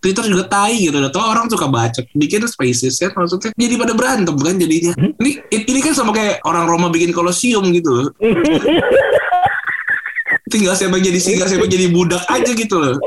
Twitter 0.00 0.24
juga 0.32 0.48
tai 0.48 0.80
gitu, 0.80 0.96
atau 0.96 1.20
orang 1.20 1.44
suka 1.52 1.68
baca, 1.68 2.00
bikin 2.16 2.40
spaces 2.48 2.96
ya, 2.96 3.12
maksudnya 3.12 3.52
jadi 3.52 3.76
pada 3.76 3.92
berantem 3.92 4.32
kan 4.32 4.56
jadinya. 4.56 4.96
Ini 4.96 5.44
ini 5.52 5.80
kan 5.84 5.92
sama 5.92 6.16
kayak 6.16 6.40
orang 6.48 6.64
Roma 6.64 6.88
bikin 6.88 7.12
kolosium 7.12 7.68
gitu 7.68 7.90
loh. 7.92 8.08
Tinggal 10.50 10.74
siapa 10.74 10.98
yang 10.98 11.06
jadi 11.14 11.20
singa, 11.22 11.46
siapa 11.46 11.64
yang 11.70 11.74
jadi 11.78 11.86
budak 11.94 12.22
aja 12.26 12.50
gitu 12.50 12.76
loh. 12.82 12.98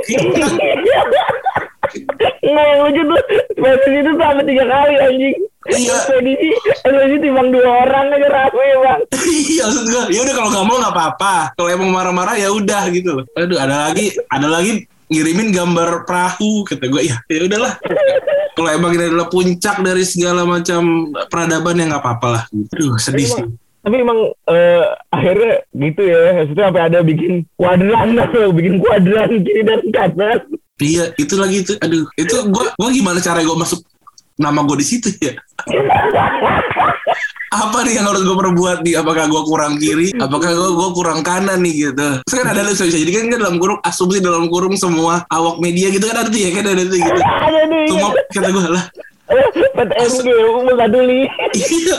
Nggak 2.43 2.65
yang 2.65 2.79
lucu 2.88 3.01
tuh 3.03 3.21
Spesies 3.53 4.01
itu 4.01 4.12
sampai 4.17 4.43
tiga 4.47 4.63
kali 4.65 4.93
anjing. 5.00 5.35
Iya. 5.63 5.95
Ekspedisi 5.95 6.47
Ekspedisi 6.67 7.15
timbang 7.23 7.51
dua 7.51 7.88
orang 7.88 8.12
aja 8.12 8.27
rame 8.27 8.65
bang. 8.83 9.01
Iya 9.27 9.63
maksud 9.71 9.85
gue 9.88 10.03
ya 10.12 10.19
udah 10.23 10.33
kalau 10.35 10.50
nggak 10.51 10.65
mau 10.67 10.77
nggak 10.79 10.95
apa-apa. 10.95 11.35
Kalau 11.55 11.69
emang 11.71 11.89
marah-marah 11.91 12.35
ya 12.39 12.50
udah 12.51 12.83
gitu 12.91 13.09
loh. 13.21 13.25
Aduh 13.35 13.59
ada 13.59 13.88
lagi 13.88 14.15
ada 14.27 14.47
lagi 14.47 14.88
ngirimin 15.07 15.51
gambar 15.55 16.03
perahu 16.07 16.67
kata 16.67 16.88
gue 16.88 17.01
ya 17.07 17.17
ya 17.27 17.43
udahlah. 17.47 17.73
Kalau 18.53 18.69
emang 18.69 18.91
ini 18.95 19.03
adalah 19.07 19.27
puncak 19.31 19.81
dari 19.81 20.03
segala 20.03 20.43
macam 20.43 21.12
peradaban 21.31 21.79
ya 21.79 21.85
nggak 21.95 22.03
apa-apa 22.03 22.27
lah. 22.27 22.43
Aduh 22.51 23.00
sedih 23.00 23.27
sih 23.31 23.43
Tapi 23.84 23.96
emang 24.00 24.20
eh, 24.48 24.84
akhirnya 25.12 25.54
gitu 25.75 26.02
ya. 26.08 26.20
Maksudnya 26.40 26.66
sampai 26.72 26.84
ada 26.88 27.00
bikin 27.04 27.44
kuadran 27.60 28.16
Bikin 28.58 28.75
kuadran 28.80 29.30
kiri 29.44 29.62
dan 29.68 29.82
kanan. 29.92 30.40
Iya 30.80 31.12
itu 31.20 31.36
lagi 31.36 31.68
itu. 31.68 31.74
Aduh 31.84 32.08
itu 32.16 32.36
gue 32.48 32.66
gue 32.80 32.90
gimana 32.96 33.20
cara 33.20 33.44
gue 33.44 33.58
masuk 33.60 33.84
nama 34.40 34.63
gue 34.63 34.80
di 34.80 34.88
situ 34.88 35.12
ya? 35.20 35.36
Apa 37.54 37.86
nih 37.86 38.02
yang 38.02 38.10
harus 38.10 38.25
gue 38.25 38.34
perbuat 38.34 38.82
nih? 38.82 38.98
Apakah 38.98 39.30
gue 39.30 39.42
kurang 39.46 39.78
kiri? 39.78 40.10
Apakah 40.18 40.58
gue 40.58 40.70
gue 40.74 40.90
kurang 40.98 41.22
kanan 41.22 41.62
nih 41.62 41.92
gitu? 41.92 42.10
Terus 42.25 42.36
kan 42.42 42.48
ada 42.50 42.66
bisa 42.66 42.90
jadi 42.90 43.12
kan 43.13 43.30
dalam 43.30 43.62
kurung 43.62 43.78
asumsi 43.86 44.25
dalam 44.25 44.50
kurung 44.50 44.74
semua 44.74 45.22
awak 45.30 45.62
media 45.62 45.94
gitu 45.94 46.02
kan 46.10 46.25
ada 46.25 46.30
tuh 46.34 46.42
ya? 46.42 46.50
Kan 46.50 46.66
ada 46.66 46.82
tuh 46.82 46.98
gitu. 46.98 47.20
Ada 47.22 47.60
semua 47.86 48.10
kata 48.34 48.50
gue 48.50 48.68
lah. 48.74 48.86
PTMG 49.78 50.28
Multatuli. 50.66 51.22
Iya, 51.56 51.98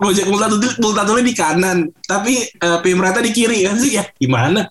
Gojek 0.00 0.26
Multatuli, 0.26 0.68
Multatuli 0.82 1.22
di 1.22 1.34
kanan, 1.34 1.86
tapi 2.02 2.34
uh, 2.62 2.82
Pimrata 2.82 3.22
di 3.22 3.30
kiri. 3.30 3.62
Kan 3.62 3.78
sih 3.78 3.94
ya 3.94 4.04
gimana? 4.18 4.66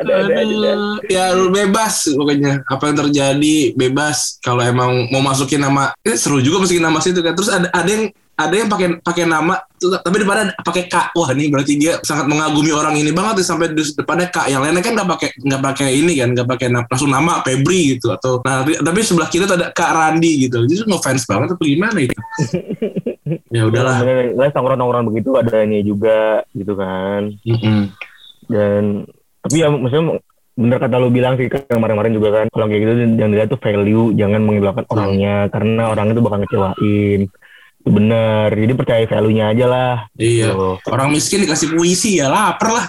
Aduh, 0.00 0.96
ya 1.12 1.36
lu 1.36 1.52
bebas 1.52 2.08
pokoknya. 2.16 2.64
Apa 2.64 2.88
yang 2.88 2.96
terjadi 3.06 3.56
bebas. 3.76 4.40
Kalau 4.40 4.64
emang 4.64 5.12
mau 5.12 5.20
masukin 5.20 5.60
nama 5.60 5.92
eh, 6.00 6.16
seru 6.16 6.40
juga 6.40 6.64
masukin 6.64 6.80
nama 6.80 6.98
situ 7.04 7.20
kan. 7.20 7.36
Terus 7.36 7.52
ada 7.52 7.68
ada 7.68 7.90
yang 7.90 8.08
ada 8.40 8.54
yang 8.56 8.68
pakai 8.72 8.88
pakai 9.04 9.24
nama 9.28 9.60
tapi 9.80 10.16
depannya 10.20 10.52
pakai 10.60 10.84
K. 10.92 10.96
Wah 11.16 11.28
ini 11.32 11.48
berarti 11.48 11.72
dia 11.80 11.96
sangat 12.04 12.28
mengagumi 12.28 12.68
orang 12.72 13.00
ini 13.00 13.16
banget 13.16 13.40
sampai 13.44 13.72
di 13.72 13.80
depannya 13.80 14.28
K. 14.28 14.52
Yang 14.52 14.60
lainnya 14.60 14.82
kan 14.84 14.92
nggak 14.96 15.08
pakai 15.08 15.28
nggak 15.40 15.62
pakai 15.72 15.88
ini 15.96 16.12
kan 16.20 16.28
nggak 16.36 16.48
pakai 16.48 16.68
langsung 16.72 17.10
nama 17.12 17.40
Febri 17.40 17.96
gitu 17.96 18.12
atau 18.12 18.44
nah 18.44 18.60
tapi, 18.64 19.00
sebelah 19.00 19.28
kiri 19.32 19.48
ada 19.48 19.72
Kak 19.72 19.90
Randi 19.92 20.48
gitu. 20.48 20.68
Jadi 20.68 20.84
ngefans 20.84 21.24
banget 21.24 21.48
apa 21.56 21.62
gimana 21.64 21.98
itu 22.00 22.16
ya 23.56 23.62
udahlah. 23.64 23.96
Bener, 24.04 24.16
bener. 24.36 24.50
tongkrong-tongkrong 24.52 25.04
begitu 25.08 25.30
adanya 25.40 25.80
juga 25.80 26.44
gitu 26.52 26.72
kan. 26.76 27.32
Dan 28.50 29.08
tapi 29.40 29.56
ya 29.56 29.68
maksudnya 29.72 30.20
bener 30.60 30.76
kata 30.76 30.96
lu 31.00 31.08
bilang 31.08 31.40
sih 31.40 31.48
kan 31.48 31.64
kemarin-kemarin 31.64 32.12
juga 32.12 32.28
kan 32.36 32.46
kalau 32.52 32.68
kayak 32.68 32.80
gitu 32.84 32.92
yang 33.16 33.30
dilihat 33.32 33.48
tuh 33.48 33.56
value 33.56 34.12
jangan 34.12 34.44
mengidolakan 34.44 34.84
orangnya 34.92 35.48
karena 35.48 35.82
orang 35.88 36.12
itu 36.12 36.20
bakal 36.20 36.38
ngecewain 36.44 37.20
bener 37.80 38.52
jadi 38.52 38.72
percaya 38.76 39.04
value-nya 39.08 39.44
aja 39.52 39.66
lah 39.66 39.94
iya 40.14 40.52
Gitu. 40.52 40.68
orang 40.92 41.08
miskin 41.10 41.42
dikasih 41.44 41.72
puisi 41.72 42.20
ya 42.20 42.28
lapar 42.28 42.70
lah 42.70 42.86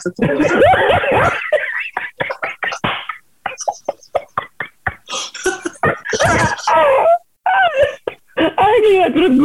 ah 8.37 8.75
gila 8.83 9.07
perut 9.11 9.35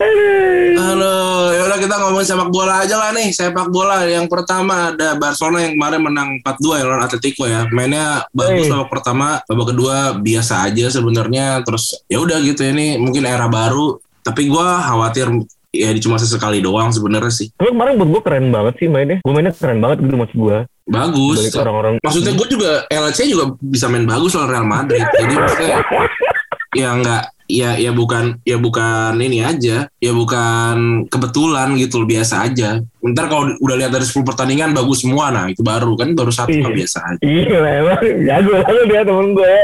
Aduh. 0.00 0.78
Halo, 0.78 1.18
ya 1.50 1.66
udah 1.66 1.78
kita 1.82 1.94
ngomongin 1.98 2.22
sepak 2.22 2.48
bola 2.48 2.86
aja 2.86 2.96
lah 2.96 3.10
nih. 3.10 3.34
Sepak 3.34 3.68
bola 3.68 4.06
yang 4.06 4.30
pertama 4.30 4.94
ada 4.94 5.18
Barcelona 5.18 5.66
yang 5.66 5.74
kemarin 5.74 6.00
menang 6.00 6.28
4-2 6.46 6.78
ya 6.80 6.84
lawan 6.86 7.02
Atletico 7.02 7.44
ya. 7.44 7.66
Mainnya 7.68 8.24
bagus 8.30 8.70
Hey. 8.70 8.72
babak 8.72 8.88
pertama, 8.94 9.42
babak 9.44 9.74
kedua 9.74 10.16
biasa 10.16 10.70
aja 10.70 10.86
sebenarnya. 10.88 11.60
Terus 11.66 11.98
ya 12.06 12.22
udah 12.22 12.38
gitu 12.40 12.62
ini 12.62 12.94
mungkin 12.96 13.26
era 13.26 13.50
baru. 13.50 13.98
Tapi 14.20 14.46
gua 14.46 14.80
khawatir 14.80 15.26
ya 15.70 15.94
cuma 15.98 16.18
sesekali 16.18 16.58
doang 16.58 16.90
sebenarnya 16.90 17.30
sih. 17.30 17.46
tapi 17.54 17.70
kemarin 17.70 17.94
buat 17.94 18.10
gua 18.10 18.22
keren 18.26 18.50
banget 18.50 18.74
sih 18.76 18.90
mainnya 18.90 19.22
gua 19.22 19.32
mainnya 19.32 19.54
keren 19.54 19.78
banget 19.78 20.02
gitu 20.02 20.16
maksud 20.18 20.34
gua 20.36 20.58
Bagus. 20.84 21.38
balik 21.38 21.54
orang-orang 21.56 21.92
Maksudnya 22.02 22.32
gue 22.34 22.48
juga 22.50 22.70
LC 22.90 23.30
juga 23.30 23.54
bisa 23.56 23.86
main 23.86 24.02
bagus 24.02 24.34
lawan 24.34 24.50
Real 24.50 24.66
Madrid. 24.66 25.06
Jadi 25.06 25.34
maksudnya 25.38 25.78
ya 26.70 26.88
nggak 26.92 27.22
ya 27.46 27.70
ya 27.76 27.90
bukan 27.90 28.38
ya 28.42 28.58
bukan 28.58 29.18
ini 29.18 29.42
aja 29.42 29.86
ya 29.90 30.12
bukan 30.12 31.06
kebetulan 31.06 31.74
gitu 31.74 32.02
biasa 32.02 32.46
aja 32.46 32.78
ntar 33.02 33.26
kalau 33.26 33.54
udah 33.58 33.74
lihat 33.74 33.90
dari 33.90 34.06
10 34.06 34.22
pertandingan 34.22 34.70
bagus 34.70 35.02
semua 35.02 35.30
nah 35.30 35.50
itu 35.50 35.58
baru 35.60 35.94
kan 35.94 36.14
baru 36.14 36.30
satu 36.30 36.50
Iya. 36.50 36.70
biasa 36.70 36.98
aja 37.10 37.22
iya 37.22 37.58
emang 37.82 37.98
jago 38.22 38.50
jago 38.54 38.82
dia 38.86 39.02
temen 39.02 39.28
gue. 39.34 39.54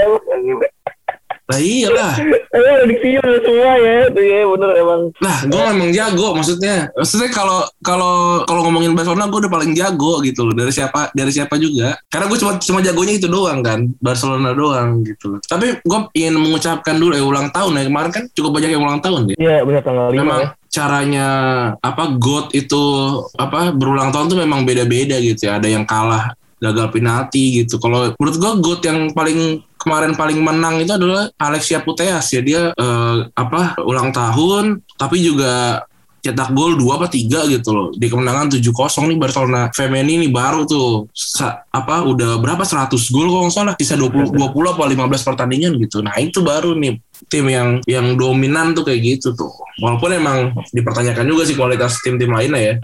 Lah 1.46 1.58
iyalah. 1.62 2.14
Emang 2.50 2.74
prediksinya 2.82 3.20
udah 3.22 3.42
semua 3.46 3.72
ya 3.78 3.96
tuh 4.10 4.24
ya 4.26 4.40
bener 4.50 4.70
emang. 4.82 5.00
Lah 5.22 5.38
gue 5.46 5.62
memang 5.70 5.90
jago 5.94 6.28
maksudnya. 6.34 6.76
Maksudnya 6.98 7.30
kalau 7.30 7.60
kalau 7.86 8.42
kalau 8.50 8.60
ngomongin 8.66 8.98
Barcelona 8.98 9.30
gue 9.30 9.46
udah 9.46 9.52
paling 9.52 9.72
jago 9.78 10.18
gitu 10.26 10.42
loh 10.42 10.54
dari 10.58 10.74
siapa 10.74 11.14
dari 11.14 11.30
siapa 11.30 11.54
juga. 11.54 11.94
Karena 12.10 12.26
gue 12.26 12.38
cuma 12.42 12.52
cuma 12.58 12.78
jagonya 12.82 13.14
itu 13.14 13.30
doang 13.30 13.62
kan 13.62 13.86
Barcelona 14.02 14.50
doang 14.58 15.06
gitu 15.06 15.38
loh. 15.38 15.40
Tapi 15.46 15.78
gue 15.78 15.98
ingin 16.18 16.34
mengucapkan 16.34 16.98
dulu 16.98 17.14
ya 17.14 17.22
ulang 17.22 17.54
tahun 17.54 17.78
ya 17.78 17.84
kemarin 17.86 18.10
kan 18.10 18.24
cukup 18.34 18.50
banyak 18.58 18.70
yang 18.74 18.82
ulang 18.82 18.98
tahun 18.98 19.20
ya. 19.30 19.36
Iya 19.38 19.56
bener 19.62 19.82
tanggal 19.86 20.06
lima 20.10 20.22
memang 20.26 20.40
ya. 20.42 20.48
caranya 20.66 21.28
apa 21.78 22.04
GOAT 22.18 22.58
itu 22.58 22.82
apa 23.38 23.70
berulang 23.70 24.10
tahun 24.10 24.34
tuh 24.34 24.38
memang 24.42 24.66
beda-beda 24.66 25.14
gitu 25.22 25.46
ya. 25.46 25.62
Ada 25.62 25.70
yang 25.70 25.86
kalah 25.86 26.34
gagal 26.56 26.88
penalti 26.90 27.62
gitu. 27.62 27.76
Kalau 27.78 28.10
menurut 28.16 28.36
gue 28.36 28.52
GOAT 28.64 28.80
yang 28.82 28.98
paling 29.12 29.62
kemarin 29.86 30.18
paling 30.18 30.42
menang 30.42 30.82
itu 30.82 30.90
adalah 30.90 31.30
Alexia 31.38 31.78
Putellas 31.78 32.26
ya. 32.34 32.42
Dia 32.42 32.62
eh, 32.74 33.16
apa 33.30 33.78
ulang 33.86 34.10
tahun 34.10 34.82
tapi 34.98 35.22
juga 35.22 35.86
cetak 36.26 36.50
gol 36.58 36.74
dua 36.74 36.98
apa 36.98 37.06
tiga 37.06 37.46
gitu 37.46 37.70
loh. 37.70 37.88
Di 37.94 38.10
kemenangan 38.10 38.50
7-0 38.50 38.66
nih 39.14 39.18
Barcelona. 39.22 39.70
Femeni 39.70 40.18
nih 40.26 40.30
baru 40.34 40.66
tuh. 40.66 41.06
Sa- 41.14 41.62
apa 41.70 42.02
udah 42.02 42.42
berapa? 42.42 42.66
100 42.66 42.90
gol 43.14 43.30
kalau 43.30 43.46
nggak 43.46 43.54
salah. 43.54 43.74
Sisa 43.78 43.94
20 43.94 44.34
20 44.34 44.74
apa 44.74 44.82
15 44.90 45.22
pertandingan 45.22 45.78
gitu. 45.78 46.02
Nah 46.02 46.18
itu 46.18 46.42
baru 46.42 46.74
nih 46.74 46.98
tim 47.30 47.46
yang 47.46 47.78
yang 47.86 48.18
dominan 48.18 48.74
tuh 48.74 48.82
kayak 48.82 49.00
gitu 49.06 49.38
tuh. 49.38 49.54
Walaupun 49.78 50.10
emang 50.18 50.38
dipertanyakan 50.74 51.30
juga 51.30 51.46
sih 51.46 51.54
kualitas 51.54 52.02
tim-tim 52.02 52.34
lainnya 52.34 52.58
ya. 52.58 52.74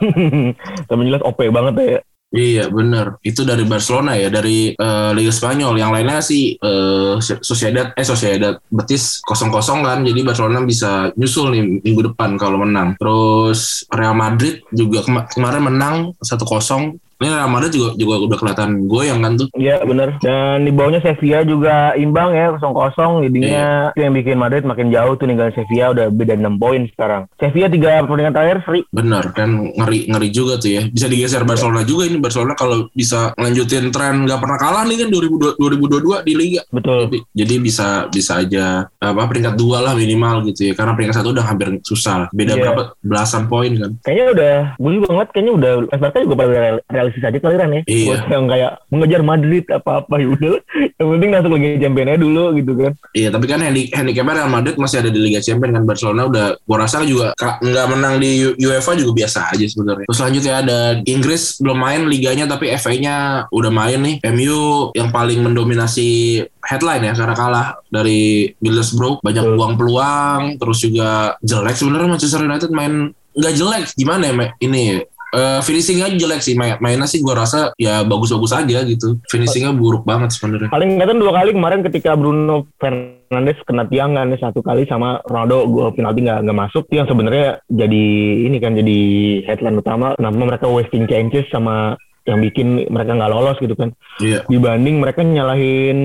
Tapi 0.88 1.00
jelas 1.10 1.26
OP 1.26 1.42
banget 1.50 1.74
ya 1.82 2.00
Iya 2.32 2.72
bener 2.72 3.20
itu 3.20 3.44
dari 3.44 3.68
Barcelona 3.68 4.16
ya 4.16 4.32
dari 4.32 4.72
eh, 4.72 5.10
Liga 5.12 5.28
Spanyol. 5.28 5.76
Yang 5.76 5.90
lainnya 5.92 6.18
sih 6.24 6.56
eh, 6.56 7.14
Sociedad 7.20 7.92
eh 7.92 8.06
Sociedad 8.08 8.56
Betis 8.72 9.20
kosong 9.20 9.52
kosong 9.52 9.84
kan. 9.84 10.00
Jadi 10.00 10.24
Barcelona 10.24 10.64
bisa 10.64 11.12
nyusul 11.12 11.52
nih 11.52 11.62
minggu 11.84 12.08
depan 12.08 12.40
kalau 12.40 12.56
menang. 12.56 12.96
Terus 12.96 13.84
Real 13.92 14.16
Madrid 14.16 14.64
juga 14.72 15.04
kema- 15.04 15.28
kemarin 15.28 15.62
menang 15.68 15.96
1-0 16.24 16.96
ini 17.22 17.30
Real 17.30 17.46
Madrid 17.46 17.70
juga 17.70 17.90
juga 17.94 18.14
udah 18.20 18.36
kelihatan 18.36 18.70
goyang 18.84 19.20
kan 19.22 19.32
tuh? 19.38 19.48
Iya 19.54 19.78
bener. 19.82 20.18
Dan 20.18 20.66
di 20.66 20.72
bawahnya 20.74 21.00
Sevilla 21.00 21.40
juga 21.42 21.94
imbang 21.94 22.34
ya 22.34 22.50
kosong-kosong 22.52 23.22
Jadinya 23.22 23.90
itu 23.90 24.00
yang 24.02 24.12
bikin 24.12 24.36
Madrid 24.36 24.62
makin 24.62 24.90
jauh 24.90 25.14
tuh 25.14 25.26
ninggalin 25.26 25.54
Sevilla 25.54 25.92
udah 25.92 26.06
beda 26.10 26.34
6 26.34 26.58
poin 26.58 26.82
sekarang. 26.88 27.22
Sevilla 27.38 27.68
tiga 27.68 28.02
pertandingan 28.02 28.34
terakhir 28.34 28.58
seri 28.66 28.80
bener 28.90 29.24
kan 29.32 29.48
ngeri 29.72 30.10
ngeri 30.10 30.28
juga 30.28 30.58
tuh 30.58 30.70
ya. 30.70 30.82
Bisa 30.84 31.06
digeser 31.06 31.46
Barcelona 31.46 31.86
juga 31.86 32.04
ini 32.04 32.18
Barcelona 32.18 32.52
kalau 32.52 32.90
bisa 32.90 33.30
lanjutin 33.38 33.94
tren 33.94 34.26
nggak 34.26 34.40
pernah 34.40 34.58
kalah 34.58 34.82
nih 34.84 35.06
kan 35.06 35.08
2022 35.08 36.26
di 36.26 36.32
Liga. 36.34 36.62
Betul. 36.68 37.06
Jadi, 37.06 37.18
jadi 37.34 37.54
bisa 37.58 37.86
bisa 38.08 38.32
aja 38.40 38.64
apa 38.98 39.22
peringkat 39.24 39.54
dua 39.54 39.78
lah 39.80 39.94
minimal 39.94 40.42
gitu 40.48 40.70
ya. 40.70 40.74
Karena 40.74 40.96
peringkat 40.96 41.16
satu 41.22 41.30
udah 41.30 41.44
hampir 41.44 41.68
susah. 41.84 42.26
Lah 42.26 42.28
beda 42.34 42.54
Iya. 42.54 42.62
berapa 42.62 42.82
belasan 43.00 43.48
poin 43.48 43.72
kan. 43.78 43.90
Kayaknya 44.04 44.26
udah 44.32 44.56
Gue 44.78 44.92
juga 44.98 45.06
ngeliat 45.12 45.30
kayaknya 45.30 45.52
udah 45.54 45.72
Barca 45.92 46.18
juga 46.18 46.34
pada 46.34 46.50
real- 46.50 46.82
realistis 47.12 47.28
aja 47.28 47.38
kali 47.38 47.54
Ran 47.60 47.70
ya. 47.76 47.80
Iya. 47.84 48.06
Buat 48.08 48.22
yang 48.32 48.44
kayak 48.48 48.72
mengejar 48.88 49.20
Madrid 49.22 49.64
apa-apa 49.68 50.14
ya 50.22 50.26
udah. 50.32 50.56
Yang 50.96 51.08
penting 51.12 51.30
masuk 51.30 51.50
Liga 51.52 51.78
Champions 51.78 52.08
aja 52.08 52.18
dulu 52.20 52.44
gitu 52.56 52.72
kan. 52.74 52.92
Iya 53.12 53.28
tapi 53.28 53.46
kan 53.46 53.60
handi- 53.60 53.90
handicapnya 53.92 54.34
Real 54.42 54.50
Madrid 54.52 54.76
masih 54.80 54.96
ada 55.04 55.10
di 55.12 55.20
Liga 55.20 55.40
Champions 55.44 55.72
kan 55.76 55.84
Barcelona 55.84 56.22
udah 56.26 56.46
gua 56.64 56.78
rasa 56.80 57.04
juga 57.04 57.36
nggak 57.38 57.86
menang 57.92 58.14
di 58.18 58.30
UEFA 58.56 58.96
juga 58.96 59.12
biasa 59.24 59.52
aja 59.52 59.64
sebenarnya. 59.68 60.06
Terus 60.08 60.18
selanjutnya 60.18 60.54
ada 60.64 60.78
Inggris 61.04 61.42
belum 61.60 61.78
main 61.78 62.00
liganya 62.08 62.48
tapi 62.48 62.72
FA-nya 62.72 63.46
udah 63.52 63.70
main 63.70 64.00
nih. 64.00 64.16
MU 64.32 64.90
yang 64.96 65.12
paling 65.12 65.44
mendominasi 65.44 66.40
headline 66.62 67.04
ya 67.04 67.12
karena 67.12 67.34
kalah 67.36 67.66
dari 67.92 68.52
Middlesbrough. 68.62 69.20
Banyak 69.20 69.44
peluang-peluang 69.44 70.40
terus 70.56 70.78
juga 70.80 71.36
jelek 71.42 71.76
sebenarnya 71.76 72.08
Manchester 72.08 72.42
United 72.46 72.70
main 72.72 73.12
nggak 73.32 73.54
jelek 73.56 73.84
gimana 73.96 74.28
ya 74.28 74.34
ini 74.60 75.00
eh 75.32 75.60
finishingnya 75.64 76.12
jelek 76.12 76.44
sih. 76.44 76.54
Main 76.54 76.76
mainnya 76.78 77.08
sih 77.08 77.24
gua 77.24 77.42
rasa 77.42 77.72
ya 77.80 78.04
bagus-bagus 78.04 78.52
aja 78.52 78.84
gitu. 78.84 79.16
Finishingnya 79.32 79.72
buruk 79.72 80.04
banget 80.04 80.36
sebenarnya. 80.36 80.68
Paling 80.68 81.00
kelihatan 81.00 81.18
dua 81.18 81.32
kali 81.32 81.50
kemarin 81.56 81.80
ketika 81.80 82.14
Bruno 82.14 82.68
Fernandes 82.76 83.58
kena 83.64 83.88
tiangan 83.88 84.28
ya, 84.28 84.38
satu 84.38 84.60
kali 84.60 84.84
sama 84.84 85.24
Ronaldo 85.24 85.64
gol 85.72 85.90
penalti 85.96 86.20
nggak 86.28 86.40
nggak 86.44 86.60
masuk. 86.68 86.84
Yang 86.92 87.16
sebenarnya 87.16 87.48
jadi 87.72 88.06
ini 88.46 88.56
kan 88.60 88.76
jadi 88.76 89.00
headline 89.48 89.80
utama 89.80 90.12
kenapa 90.20 90.36
mereka 90.36 90.66
wasting 90.68 91.08
chances 91.08 91.48
sama 91.48 91.96
yang 92.26 92.38
bikin 92.40 92.88
mereka 92.88 93.14
nggak 93.14 93.32
lolos 93.32 93.58
gitu 93.60 93.74
kan 93.76 93.92
iya 94.18 94.42
dibanding 94.48 94.98
mereka 94.98 95.20
nyalahin 95.22 95.98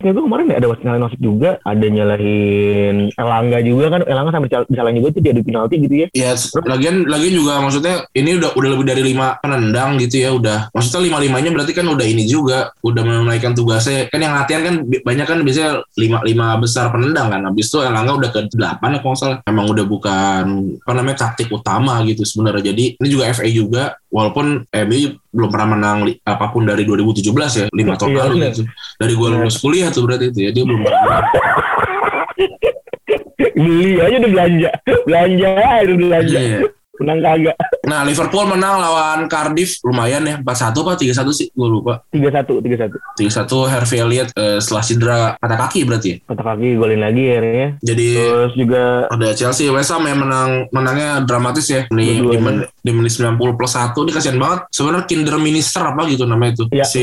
itu 0.00 0.20
kemarin 0.22 0.54
ada 0.54 0.68
nyalahin 0.70 1.04
Wasik 1.04 1.20
juga 1.20 1.50
ada 1.66 1.86
nyalahin 1.86 3.10
Elangga 3.18 3.58
juga 3.60 3.86
kan 3.92 4.00
Elangga 4.06 4.30
sampai 4.32 4.50
disalahin 4.70 4.98
juga 5.02 5.08
tuh 5.12 5.22
dia 5.24 5.34
di 5.34 5.42
penalti 5.42 5.76
gitu 5.82 5.96
ya 6.06 6.08
Ya, 6.12 6.36
lagian 6.68 7.08
lagian 7.08 7.34
juga 7.34 7.58
maksudnya 7.58 8.04
ini 8.12 8.36
udah 8.36 8.52
udah 8.52 8.68
lebih 8.76 8.86
dari 8.86 9.02
lima 9.02 9.40
penendang 9.40 9.96
gitu 9.96 10.20
ya 10.20 10.30
udah. 10.36 10.68
Maksudnya 10.76 11.08
lima 11.08 11.18
limanya 11.24 11.50
berarti 11.56 11.72
kan 11.72 11.88
udah 11.88 12.04
ini 12.04 12.28
juga, 12.28 12.70
udah 12.84 13.02
menunaikan 13.02 13.56
tugasnya. 13.56 14.12
Kan 14.12 14.20
yang 14.20 14.36
latihan 14.36 14.60
kan 14.60 14.74
banyak 14.84 15.26
kan 15.26 15.38
biasanya 15.40 15.82
lima 15.96 16.20
lima 16.20 16.46
besar 16.60 16.92
penendang 16.92 17.32
kan. 17.32 17.48
Habis 17.48 17.72
itu 17.72 17.80
Elangga 17.80 18.12
udah 18.12 18.30
ke 18.30 18.40
delapan 18.52 18.88
ya 18.94 18.98
kalau 19.00 19.16
salah. 19.16 19.38
Emang 19.48 19.66
udah 19.72 19.84
bukan 19.88 20.44
apa 20.84 20.92
namanya 20.92 21.16
taktik 21.24 21.48
utama 21.48 22.04
gitu 22.04 22.28
sebenarnya. 22.28 22.70
Jadi 22.70 23.00
ini 23.00 23.08
juga 23.08 23.32
FA 23.32 23.48
juga, 23.48 23.96
walaupun 24.12 24.68
MU 24.68 25.21
belum 25.32 25.48
pernah 25.48 25.68
menang 25.70 25.98
li- 26.04 26.20
apa 26.22 26.46
pun 26.48 26.62
dari 26.62 26.84
2017 26.84 27.24
ya, 27.56 27.66
lima 27.72 27.96
tahun 27.96 28.10
Iya, 28.10 28.20
lalu 28.20 28.34
bener. 28.36 28.50
gitu. 28.52 28.62
Dari 28.94 29.12
gua 29.16 29.28
lulus 29.32 29.56
kuliah 29.56 29.88
tuh 29.88 30.04
berarti 30.04 30.28
itu 30.28 30.40
ya 30.42 30.50
dia 30.50 30.62
belum 30.62 30.80
pernah. 30.82 31.20
beli 33.56 33.96
aja 34.04 34.16
udah 34.18 34.30
belanja 34.30 34.70
belanja 35.04 35.48
aja 35.50 35.80
udah 35.86 35.96
belanja 35.98 36.38
Iya. 36.38 36.58
menang 37.00 37.18
kagak 37.20 37.56
Nah 37.92 38.08
Liverpool 38.08 38.48
menang 38.48 38.80
lawan 38.80 39.28
Cardiff 39.28 39.76
lumayan 39.84 40.24
ya. 40.24 40.40
4-1 40.40 40.72
apa 40.72 40.92
3-1 40.96 41.28
sih? 41.36 41.52
Gue 41.52 41.68
lupa. 41.68 42.00
3-1, 42.08 42.64
3-1. 42.64 43.20
3-1 43.20 43.68
Harvey 43.68 43.98
Elliott 44.00 44.28
eh, 44.32 44.56
setelah 44.64 44.80
cedera 44.82 45.16
kata 45.36 45.56
kaki 45.60 45.80
berarti 45.84 46.08
ya? 46.08 46.16
Kata 46.24 46.40
kaki 46.42 46.68
golin 46.80 47.04
lagi 47.04 47.22
akhirnya. 47.28 47.68
jadi 47.84 48.08
Terus 48.16 48.52
juga 48.56 48.82
ada 49.12 49.28
Chelsea 49.36 49.68
West 49.68 49.92
Ham 49.92 50.08
yang 50.08 50.24
menang 50.24 50.50
menangnya 50.72 51.20
dramatis 51.20 51.68
ya. 51.68 51.84
Di, 51.84 52.16
di, 52.16 52.38
men- 52.40 52.64
di 52.64 52.90
menit 52.90 53.12
90 53.12 53.36
plus 53.52 53.72
1 53.76 53.92
ini 53.92 54.10
kasihan 54.10 54.38
banget. 54.40 54.60
Sebenarnya 54.72 55.04
Kinder 55.04 55.36
Minister 55.36 55.82
apa 55.84 56.08
gitu 56.08 56.24
namanya 56.24 56.52
itu? 56.56 56.64
Iya, 56.72 56.84
si 56.88 57.02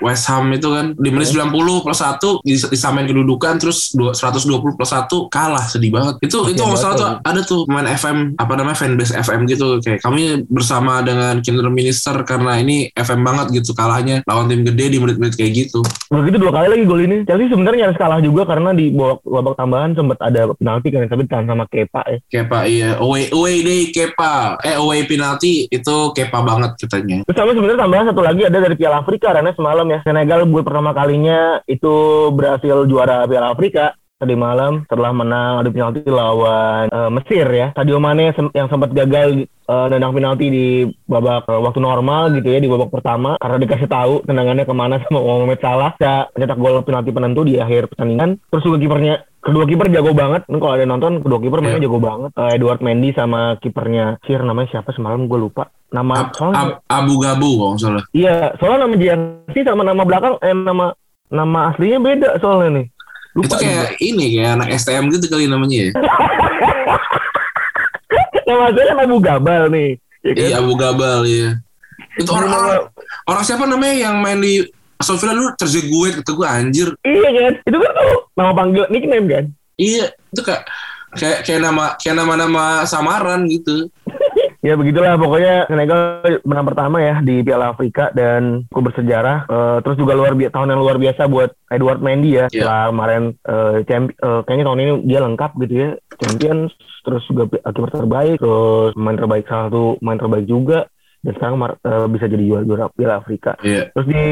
West 0.00 0.24
Ham 0.32 0.48
itu 0.50 0.72
kan. 0.72 0.96
Di 0.96 1.10
menit 1.12 1.28
90 1.28 1.84
plus 1.84 2.00
1 2.00 2.40
dis- 2.40 2.70
disamain 2.70 3.04
kedudukan 3.04 3.60
terus 3.60 3.92
dua- 3.92 4.16
120 4.16 4.72
plus 4.72 4.88
1 4.88 5.28
kalah. 5.28 5.68
Sedih 5.68 5.92
banget. 5.92 6.16
Itu 6.24 6.48
itu 6.48 6.56
Kasihan 6.56 6.68
nggak 6.70 6.80
salah 6.80 6.96
tuh 6.96 7.08
ada 7.20 7.40
tuh 7.44 7.60
pemain 7.68 7.84
FM 7.84 8.38
apa 8.40 8.52
namanya 8.56 8.78
fanbase 8.78 9.12
FM 9.12 9.44
gitu. 9.44 9.82
Kayak 9.82 10.00
kami 10.00 10.29
bersama 10.46 11.00
dengan 11.00 11.38
Kinder 11.40 11.68
Minister 11.70 12.14
karena 12.26 12.58
ini 12.60 12.90
FM 12.94 13.22
banget 13.22 13.62
gitu 13.62 13.72
kalahnya 13.72 14.22
lawan 14.28 14.50
tim 14.50 14.62
gede 14.66 14.94
di 14.94 14.98
menit-menit 14.98 15.34
kayak 15.34 15.52
gitu. 15.54 15.80
Begitu 16.10 16.36
dua 16.38 16.52
kali 16.54 16.66
lagi 16.70 16.84
gol 16.86 17.02
ini. 17.02 17.16
Chelsea 17.26 17.50
sebenarnya 17.50 17.88
nyaris 17.88 17.98
kalah 17.98 18.20
juga 18.22 18.42
karena 18.46 18.70
di 18.74 18.90
babak, 18.94 19.20
babak 19.24 19.54
tambahan 19.58 19.90
sempat 19.94 20.18
ada 20.22 20.50
penalti 20.54 20.88
kan 20.90 21.06
tapi 21.06 21.22
ditahan 21.26 21.46
sama 21.46 21.64
Kepa 21.66 22.02
ya. 22.06 22.18
Kepa 22.30 22.58
iya. 22.66 22.90
Away 22.98 23.34
away 23.34 23.56
day 23.62 23.82
Kepa. 23.90 24.60
Eh 24.62 24.76
away 24.78 25.06
penalti 25.06 25.66
itu 25.70 25.96
Kepa 26.16 26.38
banget 26.42 26.76
katanya. 26.80 27.22
Terus 27.26 27.36
sama 27.36 27.52
sebenarnya 27.54 27.80
tambahan 27.84 28.06
satu 28.10 28.22
lagi 28.22 28.42
ada 28.46 28.58
dari 28.58 28.76
Piala 28.78 29.02
Afrika 29.02 29.34
karena 29.34 29.52
semalam 29.54 29.86
ya. 29.86 29.98
Senegal 30.02 30.46
buat 30.48 30.64
pertama 30.66 30.90
kalinya 30.96 31.60
itu 31.68 31.94
berhasil 32.34 32.88
juara 32.88 33.26
Piala 33.28 33.52
Afrika 33.54 33.99
tadi 34.20 34.36
malam 34.36 34.84
setelah 34.84 35.10
menang 35.10 35.64
adu 35.64 35.72
penalti 35.72 36.04
lawan 36.04 36.86
eh, 36.86 37.10
Mesir 37.10 37.46
ya. 37.48 37.66
Sadio 37.72 37.96
Mane 37.96 38.36
sem- 38.36 38.52
yang 38.52 38.68
sempat 38.68 38.92
gagal 38.92 39.48
eh, 39.48 39.86
nendang 39.88 40.12
penalti 40.12 40.46
di 40.46 40.66
babak 41.08 41.48
eh, 41.48 41.56
waktu 41.56 41.80
normal 41.80 42.36
gitu 42.36 42.52
ya 42.52 42.60
di 42.60 42.68
babak 42.68 42.92
pertama 42.92 43.40
karena 43.40 43.56
dikasih 43.56 43.88
tahu 43.88 44.14
tendangannya 44.22 44.62
ke 44.62 44.74
mana 44.76 45.00
sama 45.02 45.18
Mohamed 45.18 45.58
Salah 45.58 45.96
bisa 45.96 46.28
mencetak 46.30 46.58
gol 46.60 46.84
penalti 46.84 47.10
penentu 47.10 47.40
di 47.42 47.56
akhir 47.56 47.88
pertandingan. 47.88 48.36
Terus 48.46 48.62
juga 48.62 48.78
kipernya 48.78 49.14
kedua 49.40 49.64
kiper 49.64 49.88
jago 49.88 50.12
banget. 50.12 50.44
Ini 50.46 50.58
kalau 50.60 50.74
ada 50.76 50.84
nonton 50.84 51.24
kedua 51.24 51.40
kiper 51.40 51.58
mainnya 51.58 51.80
jago 51.80 51.98
banget. 51.98 52.30
Eh, 52.36 52.50
Edward 52.60 52.80
Mendy 52.84 53.16
sama 53.16 53.56
kipernya 53.56 54.20
Sir 54.28 54.44
namanya 54.44 54.68
siapa 54.68 54.92
semalam 54.92 55.24
gue 55.24 55.40
lupa. 55.40 55.72
Nama 55.90 56.12
Ab- 56.28 56.34
soalnya- 56.36 56.60
Ab- 56.60 56.78
Abu 56.86 57.18
Gabu 57.18 57.50
kalau 57.56 57.74
salah. 57.74 58.04
Iya, 58.12 58.54
soalnya 58.60 58.84
nama 58.84 58.94
jersey 58.94 59.62
sama 59.64 59.82
nama 59.82 60.02
belakang 60.04 60.38
eh 60.38 60.52
nama 60.52 60.92
nama 61.30 61.58
aslinya 61.70 61.98
beda 61.98 62.38
soalnya 62.38 62.78
nih. 62.78 62.86
Itu 63.30 63.46
Lupa 63.46 63.56
kayak 63.62 63.94
ini 64.02 64.24
kayak 64.34 64.50
anak 64.58 64.68
STM 64.74 65.06
gitu 65.14 65.26
kali 65.30 65.46
namanya 65.46 65.76
ya. 65.76 65.86
juga. 65.94 66.02
nama 68.50 68.62
aslinya 68.66 68.86
kan 68.90 68.98
Abu 69.06 69.16
Gabal 69.22 69.62
nih. 69.70 69.90
Ya 70.26 70.32
kan? 70.34 70.42
Iya 70.42 70.54
Abu 70.58 70.72
Gabal 70.74 71.18
ya. 71.30 71.48
Itu 72.18 72.30
orang 72.34 72.50
orang, 72.50 72.82
orang 73.30 73.42
siapa 73.46 73.64
namanya 73.70 73.94
yang 73.94 74.18
main 74.18 74.42
di 74.42 74.66
Villa 75.00 75.32
dulu 75.32 75.50
Terzeguet 75.56 76.14
kata 76.20 76.30
gue 76.36 76.46
anjir. 76.46 76.88
Iya 77.06 77.28
kan? 77.30 77.52
Itu 77.64 77.76
kan 77.78 77.90
tuh 77.94 78.20
nama 78.36 78.52
panggil 78.52 78.84
nickname 78.90 79.26
kan. 79.30 79.44
Iya 79.80 80.06
itu 80.12 80.42
kayak 80.44 80.62
kayak 81.16 81.38
kayak 81.46 81.60
nama 81.64 81.84
kayak 81.96 82.16
nama-nama 82.18 82.84
samaran 82.84 83.48
gitu. 83.48 83.88
Ya 84.60 84.76
begitulah 84.76 85.16
pokoknya 85.16 85.72
Senegal 85.72 86.00
menang 86.44 86.66
pertama 86.68 87.00
ya 87.00 87.24
di 87.24 87.40
Piala 87.40 87.72
Afrika 87.72 88.12
dan 88.12 88.68
cukup 88.68 88.92
bersejarah. 88.92 89.48
Eh, 89.48 89.78
terus 89.80 89.96
juga 89.96 90.12
luar 90.12 90.36
biasa 90.36 90.52
tahun 90.52 90.70
yang 90.76 90.80
luar 90.84 90.96
biasa 91.00 91.22
buat 91.32 91.50
Edward 91.72 92.00
Mendy 92.04 92.36
ya. 92.36 92.46
Iya. 92.52 92.68
Setelah 92.68 92.82
kemarin 92.92 93.22
eh, 93.40 93.76
champ- 93.88 94.16
eh, 94.20 94.40
kayaknya 94.44 94.64
tahun 94.68 94.80
ini 94.84 94.92
dia 95.08 95.20
lengkap 95.24 95.50
gitu 95.64 95.74
ya. 95.74 95.90
Champions 96.20 96.70
terus 97.00 97.24
juga 97.24 97.48
kiper 97.48 97.90
terbaik, 97.96 98.36
terus 98.36 98.92
main 99.00 99.16
terbaik 99.16 99.48
salah 99.48 99.72
satu 99.72 99.96
main 100.04 100.20
terbaik 100.20 100.44
juga 100.44 100.84
dan 101.24 101.32
sekarang 101.40 101.56
eh, 101.80 102.06
bisa 102.12 102.24
jadi 102.28 102.44
juara 102.44 102.64
juara 102.68 102.84
Piala 102.92 103.16
Afrika. 103.16 103.56
Iya. 103.64 103.88
Terus 103.96 104.06
di 104.12 104.24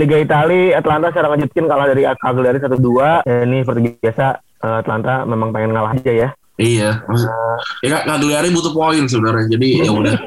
Liga 0.00 0.16
Italia 0.16 0.80
Atlanta 0.80 1.12
secara 1.12 1.36
ngejutkin 1.36 1.68
kalah 1.68 1.84
dari 1.92 2.08
Cagliari 2.16 2.58
1-2. 2.64 3.28
Dan 3.28 3.44
ini 3.52 3.60
seperti 3.60 3.80
biasa 4.00 4.26
Atlanta 4.56 5.28
memang 5.28 5.52
pengen 5.52 5.76
ngalah 5.76 5.92
aja 6.00 6.12
ya. 6.16 6.28
Iya. 6.56 7.04
Maksud, 7.04 7.28
ya 7.84 7.88
kak 8.00 8.04
Cagliari 8.08 8.48
butuh 8.52 8.72
poin 8.72 9.04
sebenarnya. 9.04 9.46
Jadi 9.52 9.68
ya 9.84 9.92
udah. 9.92 10.16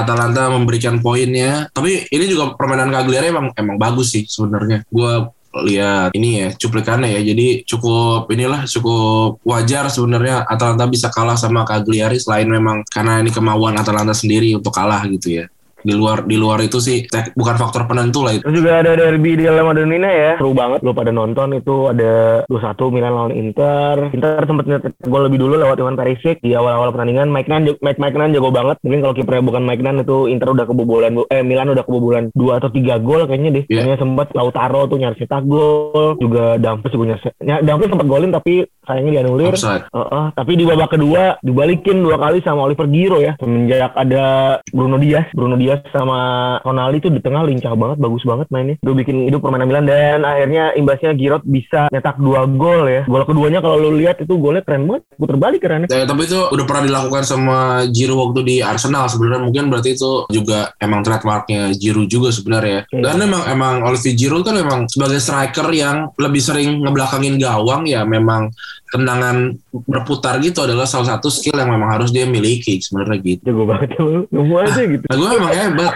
Atalanta 0.00 0.48
memberikan 0.48 1.02
poinnya. 1.04 1.68
Tapi 1.70 2.08
ini 2.08 2.24
juga 2.24 2.56
permainan 2.56 2.88
Cagliari 2.88 3.28
emang 3.28 3.52
emang 3.52 3.76
bagus 3.76 4.16
sih 4.16 4.24
sebenarnya. 4.24 4.86
Gua 4.88 5.28
lihat 5.66 6.14
ini 6.14 6.46
ya 6.46 6.48
cuplikannya 6.54 7.10
ya. 7.10 7.20
Jadi 7.20 7.66
cukup 7.66 8.30
inilah 8.30 8.64
cukup 8.70 9.42
wajar 9.42 9.90
sebenarnya 9.90 10.46
Atalanta 10.46 10.86
bisa 10.86 11.10
kalah 11.10 11.36
sama 11.36 11.66
Cagliari 11.66 12.16
selain 12.22 12.46
memang 12.46 12.86
karena 12.88 13.20
ini 13.20 13.34
kemauan 13.34 13.76
Atalanta 13.76 14.14
sendiri 14.14 14.54
untuk 14.56 14.72
kalah 14.72 15.02
gitu 15.10 15.42
ya. 15.42 15.46
Di 15.80 15.92
luar 15.92 16.24
di 16.24 16.36
luar 16.36 16.60
itu 16.60 16.78
sih 16.78 17.04
tek- 17.04 17.32
bukan 17.32 17.56
faktor 17.56 17.84
penentu 17.84 18.20
lah 18.20 18.34
itu. 18.34 18.42
Terus 18.42 18.56
juga 18.56 18.72
ada 18.78 18.92
derby 18.92 19.32
di 19.34 19.44
La 19.44 19.62
Madonnina 19.62 20.08
ya. 20.08 20.32
Seru 20.36 20.52
banget 20.52 20.80
lo 20.80 20.92
pada 20.92 21.10
nonton 21.10 21.52
itu 21.52 21.88
ada 21.88 22.44
2-1 22.46 22.90
Milan 22.90 23.12
lawan 23.12 23.32
Inter. 23.32 24.10
Inter 24.10 24.42
sempat 24.42 24.64
nyetak 24.64 24.92
gol 25.02 25.24
lebih 25.24 25.38
dulu 25.38 25.56
lewat 25.56 25.76
Ivan 25.76 25.96
Perisic 25.96 26.40
di 26.40 26.52
awal-awal 26.52 26.90
pertandingan. 26.90 27.28
Mike 27.28 27.46
Nan, 27.46 27.64
Mike, 27.80 27.98
Mike 27.98 28.16
Nan 28.16 28.30
jago 28.30 28.50
banget. 28.50 28.76
Mungkin 28.80 29.00
kalau 29.00 29.14
kipernya 29.14 29.42
bukan 29.42 29.62
Mike 29.62 29.80
Nan 29.80 29.96
itu 30.00 30.26
Inter 30.26 30.48
udah 30.50 30.66
kebobolan 30.66 31.12
eh 31.26 31.42
Milan 31.42 31.68
udah 31.68 31.82
kebobolan 31.82 32.24
2 32.32 32.58
atau 32.58 32.68
3 32.68 32.98
gol 32.98 33.24
kayaknya 33.24 33.50
deh. 33.52 33.64
Kayaknya 33.66 33.96
sempat 33.98 34.28
Lautaro 34.32 34.86
tuh 34.86 34.98
nyaris 34.98 35.18
cetak 35.18 35.44
gol. 35.44 36.16
Juga 36.16 36.56
Dumfries 36.56 36.92
juga 36.92 37.04
nyaris. 37.10 37.24
ny- 37.40 37.62
Dumfries 37.62 37.90
sempat 37.90 38.08
golin 38.08 38.30
tapi 38.30 38.54
sayangnya 38.82 39.12
dianulir. 39.20 39.52
Offside. 39.52 39.84
Heeh, 39.88 40.26
tapi 40.34 40.52
di 40.54 40.64
babak 40.64 40.90
kedua 40.90 41.22
dibalikin 41.40 42.00
dua 42.00 42.16
kali 42.16 42.38
sama 42.40 42.66
Oliver 42.66 42.86
Giroud 42.86 43.22
ya. 43.22 43.32
Semenjak 43.38 43.92
ada 43.94 44.24
Bruno 44.68 44.96
Diaz, 44.96 45.26
Bruno 45.32 45.56
Diaz 45.70 45.86
sama 45.94 46.18
Ronaldo 46.66 46.98
itu 46.98 47.08
di 47.14 47.22
tengah 47.22 47.46
lincah 47.46 47.70
banget, 47.78 48.02
bagus 48.02 48.26
banget 48.26 48.50
mainnya. 48.50 48.74
Itu 48.82 48.90
bikin 48.90 49.30
hidup 49.30 49.38
permainan 49.38 49.70
Milan 49.70 49.86
dan 49.86 50.26
akhirnya 50.26 50.74
imbasnya 50.74 51.14
Giroud 51.14 51.46
bisa 51.46 51.86
nyetak 51.94 52.18
dua 52.18 52.42
gol 52.50 52.90
ya. 52.90 53.06
Gol 53.06 53.22
keduanya 53.22 53.62
kalau 53.62 53.78
lu 53.78 53.94
lihat 54.02 54.18
itu 54.18 54.34
golnya 54.34 54.66
keren 54.66 54.90
banget, 54.90 55.06
puter 55.14 55.38
balik 55.38 55.62
keren 55.62 55.86
Ya, 55.86 56.02
tapi 56.02 56.26
itu 56.26 56.34
udah 56.34 56.64
pernah 56.66 56.90
dilakukan 56.90 57.22
sama 57.22 57.86
Giroud 57.86 58.18
waktu 58.34 58.40
di 58.42 58.56
Arsenal 58.58 59.06
sebenarnya 59.06 59.46
mungkin 59.46 59.70
berarti 59.70 59.94
itu 59.94 60.26
juga 60.26 60.74
emang 60.82 61.06
trademarknya 61.06 61.70
Giroud 61.78 62.10
juga 62.10 62.34
sebenarnya. 62.34 62.90
Iya. 62.90 63.02
Dan 63.06 63.30
emang 63.30 63.46
emang 63.46 63.74
Olivier 63.86 64.18
Giroud 64.18 64.42
kan 64.42 64.58
memang 64.58 64.90
sebagai 64.90 65.22
striker 65.22 65.70
yang 65.70 66.10
lebih 66.18 66.42
sering 66.42 66.82
ngebelakangin 66.82 67.38
gawang 67.38 67.86
ya 67.86 68.02
memang 68.02 68.50
tendangan 68.90 69.54
berputar 69.86 70.42
gitu 70.42 70.66
adalah 70.66 70.84
salah 70.84 71.16
satu 71.16 71.30
skill 71.30 71.54
yang 71.54 71.70
memang 71.70 71.94
harus 71.94 72.10
dia 72.10 72.26
miliki 72.26 72.82
sebenarnya 72.82 73.18
gitu. 73.22 73.42
Jago 73.46 73.64
banget 73.64 73.90
lu, 74.02 74.26
nemu 74.28 74.54
aja 74.58 74.82
gitu. 74.82 75.04
Nah 75.06 75.16
gue 75.16 75.28
emang 75.38 75.54
hebat. 75.54 75.94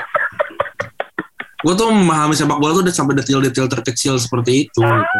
Gue 1.64 1.74
tuh 1.74 1.88
memahami 1.88 2.36
sepak 2.36 2.60
bola 2.60 2.76
tuh 2.76 2.84
udah 2.84 2.94
sampai 2.94 3.16
detail-detail 3.18 3.66
terkecil 3.72 4.20
seperti 4.20 4.68
itu. 4.68 4.80
gitu. 4.84 5.18